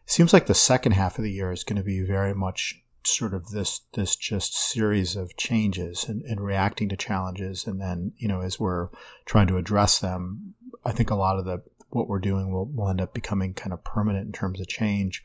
seems 0.05 0.33
like 0.33 0.45
the 0.45 0.53
second 0.53 0.91
half 0.93 1.17
of 1.17 1.23
the 1.23 1.31
year 1.31 1.51
is 1.51 1.63
going 1.63 1.77
to 1.77 1.83
be 1.83 2.01
very 2.01 2.33
much 2.33 2.80
sort 3.03 3.33
of 3.33 3.49
this 3.49 3.81
this 3.93 4.15
just 4.15 4.53
series 4.55 5.15
of 5.15 5.35
changes 5.35 6.05
and, 6.07 6.21
and 6.23 6.39
reacting 6.39 6.89
to 6.89 6.97
challenges, 6.97 7.67
and 7.67 7.79
then 7.79 8.13
you 8.17 8.27
know 8.27 8.41
as 8.41 8.59
we're 8.59 8.89
trying 9.25 9.47
to 9.47 9.57
address 9.57 9.99
them, 9.99 10.53
I 10.85 10.91
think 10.91 11.09
a 11.11 11.15
lot 11.15 11.39
of 11.39 11.45
the 11.45 11.61
what 11.91 12.07
we're 12.07 12.19
doing 12.19 12.51
will, 12.51 12.65
will 12.65 12.89
end 12.89 13.01
up 13.01 13.13
becoming 13.13 13.53
kind 13.53 13.73
of 13.73 13.83
permanent 13.83 14.25
in 14.25 14.31
terms 14.31 14.59
of 14.59 14.67
change. 14.67 15.23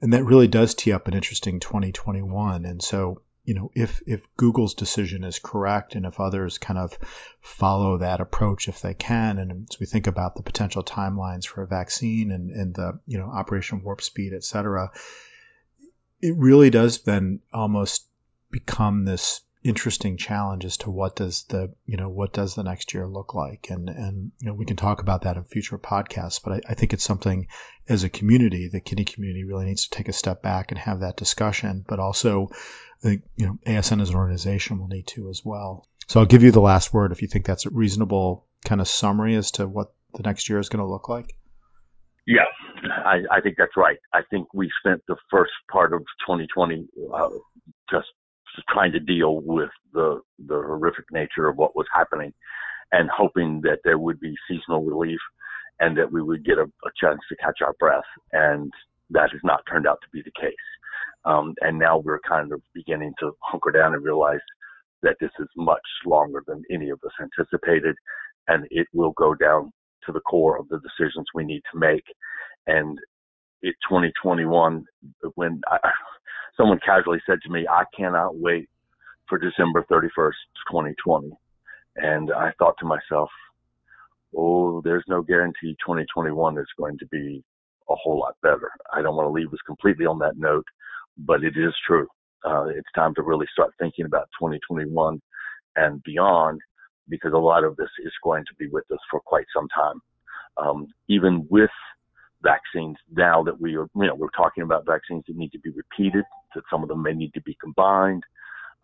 And 0.00 0.12
that 0.12 0.24
really 0.24 0.48
does 0.48 0.74
tee 0.74 0.92
up 0.92 1.08
an 1.08 1.14
interesting 1.14 1.60
2021. 1.60 2.64
And 2.64 2.82
so, 2.82 3.22
you 3.44 3.54
know, 3.54 3.70
if, 3.74 4.02
if 4.06 4.20
Google's 4.36 4.74
decision 4.74 5.24
is 5.24 5.38
correct 5.38 5.94
and 5.94 6.06
if 6.06 6.20
others 6.20 6.58
kind 6.58 6.78
of 6.78 6.96
follow 7.40 7.98
that 7.98 8.20
approach 8.20 8.68
if 8.68 8.80
they 8.82 8.94
can, 8.94 9.38
and 9.38 9.66
as 9.70 9.80
we 9.80 9.86
think 9.86 10.06
about 10.06 10.36
the 10.36 10.42
potential 10.42 10.82
timelines 10.82 11.46
for 11.46 11.62
a 11.62 11.66
vaccine 11.66 12.30
and, 12.30 12.50
and 12.50 12.74
the, 12.74 12.98
you 13.06 13.18
know, 13.18 13.26
Operation 13.26 13.82
Warp 13.82 14.02
Speed, 14.02 14.32
et 14.34 14.44
cetera, 14.44 14.90
it 16.22 16.36
really 16.36 16.70
does 16.70 17.02
then 17.02 17.40
almost 17.52 18.06
become 18.50 19.04
this 19.04 19.40
interesting 19.64 20.16
challenge 20.16 20.64
as 20.64 20.76
to 20.76 20.90
what 20.90 21.14
does 21.14 21.44
the 21.44 21.72
you 21.86 21.96
know 21.96 22.08
what 22.08 22.32
does 22.32 22.54
the 22.54 22.64
next 22.64 22.94
year 22.94 23.06
look 23.06 23.34
like? 23.34 23.68
And 23.70 23.88
and 23.88 24.32
you 24.40 24.48
know 24.48 24.54
we 24.54 24.64
can 24.64 24.76
talk 24.76 25.02
about 25.02 25.22
that 25.22 25.36
in 25.36 25.44
future 25.44 25.78
podcasts 25.78 26.40
but 26.42 26.52
I, 26.54 26.60
I, 26.70 26.74
think 26.74 26.92
it's 26.92 27.04
something 27.04 27.46
as 27.88 28.02
a 28.02 28.08
community 28.08 28.68
the 28.68 28.80
kidney 28.80 29.04
community 29.04 29.44
really 29.44 29.66
needs 29.66 29.86
to 29.86 29.96
take 29.96 30.08
a 30.08 30.12
step 30.12 30.42
back 30.42 30.70
and 30.70 30.78
have 30.78 31.00
that 31.00 31.16
discussion 31.16 31.84
but 31.86 32.00
also 32.00 32.48
I 32.52 33.02
think 33.02 33.22
you 33.36 33.46
know 33.46 33.58
ASN 33.66 34.02
as 34.02 34.10
an 34.10 34.16
organization 34.16 34.78
will 34.78 34.88
need 34.88 35.06
to 35.08 35.28
as 35.28 35.42
well. 35.44 35.86
So 36.08 36.20
I'll 36.20 36.26
give 36.26 36.42
you 36.42 36.50
the 36.50 36.60
last 36.60 36.92
word 36.92 37.12
if 37.12 37.22
you 37.22 37.28
think 37.28 37.46
that's 37.46 37.66
a 37.66 37.70
reasonable 37.70 38.46
kind 38.64 38.80
of 38.80 38.88
summary 38.88 39.36
as 39.36 39.52
to 39.52 39.68
what 39.68 39.92
the 40.14 40.22
next 40.24 40.48
year 40.48 40.58
is 40.58 40.68
going 40.68 40.84
to 40.84 40.90
look 40.90 41.08
like. 41.08 41.36
Yeah 42.26 42.46
I, 42.82 43.22
I 43.30 43.40
think 43.40 43.56
that's 43.58 43.76
right 43.76 43.98
I 44.12 44.22
think 44.30 44.52
we 44.54 44.70
spent 44.78 45.02
the 45.08 45.16
first 45.30 45.52
part 45.70 45.92
of 45.92 46.00
2020 46.26 46.86
uh, 47.14 47.28
just 47.90 48.08
trying 48.68 48.92
to 48.92 49.00
deal 49.00 49.40
with 49.40 49.70
the 49.92 50.20
the 50.46 50.54
horrific 50.54 51.06
nature 51.10 51.48
of 51.48 51.56
what 51.56 51.76
was 51.76 51.86
happening, 51.94 52.32
and 52.92 53.08
hoping 53.10 53.60
that 53.62 53.78
there 53.84 53.98
would 53.98 54.20
be 54.20 54.34
seasonal 54.48 54.84
relief, 54.84 55.20
and 55.80 55.96
that 55.96 56.10
we 56.10 56.22
would 56.22 56.44
get 56.44 56.58
a, 56.58 56.64
a 56.64 56.90
chance 57.00 57.20
to 57.28 57.36
catch 57.36 57.60
our 57.62 57.74
breath. 57.78 58.04
And 58.32 58.72
that 59.10 59.30
has 59.32 59.40
not 59.44 59.62
turned 59.68 59.86
out 59.86 59.98
to 60.02 60.08
be 60.12 60.22
the 60.22 60.40
case. 60.40 60.54
Um, 61.24 61.54
and 61.60 61.78
now 61.78 61.98
we're 61.98 62.20
kind 62.20 62.52
of 62.52 62.60
beginning 62.74 63.12
to 63.20 63.32
hunker 63.40 63.70
down 63.70 63.94
and 63.94 64.04
realize 64.04 64.40
that 65.02 65.16
this 65.20 65.30
is 65.38 65.48
much 65.56 65.80
longer 66.04 66.42
than 66.46 66.62
any 66.70 66.90
of 66.90 67.00
us 67.04 67.12
anticipated, 67.20 67.96
and 68.48 68.66
it 68.70 68.86
will 68.92 69.12
go 69.12 69.34
down 69.34 69.72
to 70.06 70.12
the 70.12 70.20
core 70.20 70.58
of 70.58 70.68
the 70.68 70.80
decisions 70.80 71.26
we 71.34 71.44
need 71.44 71.62
to 71.72 71.78
make. 71.78 72.04
And 72.66 72.98
it 73.62 73.74
2021, 73.88 74.84
when 75.34 75.60
I, 75.66 75.78
someone 76.56 76.80
casually 76.84 77.20
said 77.26 77.38
to 77.42 77.50
me, 77.50 77.66
I 77.68 77.84
cannot 77.96 78.36
wait 78.36 78.68
for 79.28 79.38
December 79.38 79.84
31st, 79.90 80.32
2020. 80.70 81.30
And 81.96 82.32
I 82.32 82.52
thought 82.58 82.76
to 82.78 82.86
myself, 82.86 83.30
oh, 84.36 84.80
there's 84.82 85.04
no 85.08 85.22
guarantee 85.22 85.76
2021 85.84 86.58
is 86.58 86.66
going 86.78 86.98
to 86.98 87.06
be 87.06 87.42
a 87.90 87.94
whole 87.94 88.18
lot 88.18 88.36
better. 88.42 88.70
I 88.92 89.02
don't 89.02 89.16
want 89.16 89.26
to 89.26 89.32
leave 89.32 89.52
us 89.52 89.58
completely 89.66 90.06
on 90.06 90.18
that 90.20 90.36
note, 90.36 90.66
but 91.18 91.44
it 91.44 91.54
is 91.56 91.74
true. 91.86 92.06
Uh, 92.44 92.64
it's 92.66 92.88
time 92.94 93.14
to 93.14 93.22
really 93.22 93.46
start 93.52 93.72
thinking 93.78 94.06
about 94.06 94.28
2021 94.40 95.20
and 95.76 96.02
beyond 96.02 96.60
because 97.08 97.32
a 97.32 97.38
lot 97.38 97.64
of 97.64 97.76
this 97.76 97.90
is 98.04 98.12
going 98.22 98.44
to 98.44 98.54
be 98.58 98.68
with 98.68 98.84
us 98.90 98.98
for 99.10 99.20
quite 99.20 99.46
some 99.54 99.68
time. 99.68 100.00
Um, 100.56 100.86
even 101.08 101.46
with 101.50 101.70
vaccines 102.42 102.96
now 103.14 103.42
that 103.42 103.60
we 103.60 103.76
are, 103.76 103.88
you 103.94 104.06
know, 104.06 104.14
we're 104.14 104.28
talking 104.30 104.62
about 104.62 104.86
vaccines 104.86 105.24
that 105.26 105.36
need 105.36 105.52
to 105.52 105.58
be 105.60 105.70
repeated, 105.70 106.24
that 106.54 106.64
some 106.70 106.82
of 106.82 106.88
them 106.88 107.02
may 107.02 107.12
need 107.12 107.32
to 107.34 107.40
be 107.42 107.56
combined. 107.60 108.22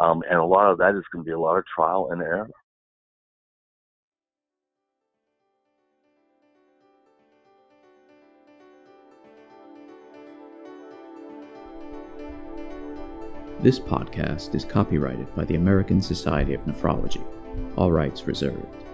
Um, 0.01 0.23
and 0.31 0.39
a 0.39 0.45
lot 0.45 0.71
of 0.71 0.79
that 0.79 0.95
is 0.95 1.05
going 1.13 1.25
to 1.25 1.29
be 1.29 1.33
a 1.33 1.39
lot 1.39 1.59
of 1.59 1.65
trial 1.67 2.11
and 2.13 2.23
error. 2.23 2.49
This 13.61 13.81
podcast 13.81 14.55
is 14.55 14.65
copyrighted 14.65 15.35
by 15.35 15.45
the 15.45 15.57
American 15.57 16.01
Society 16.01 16.55
of 16.55 16.61
Nephrology, 16.61 17.25
all 17.77 17.91
rights 17.91 18.25
reserved. 18.25 18.85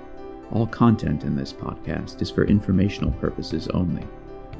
All 0.53 0.67
content 0.67 1.25
in 1.25 1.37
this 1.37 1.53
podcast 1.53 2.23
is 2.23 2.31
for 2.31 2.45
informational 2.45 3.13
purposes 3.13 3.69
only 3.69 4.07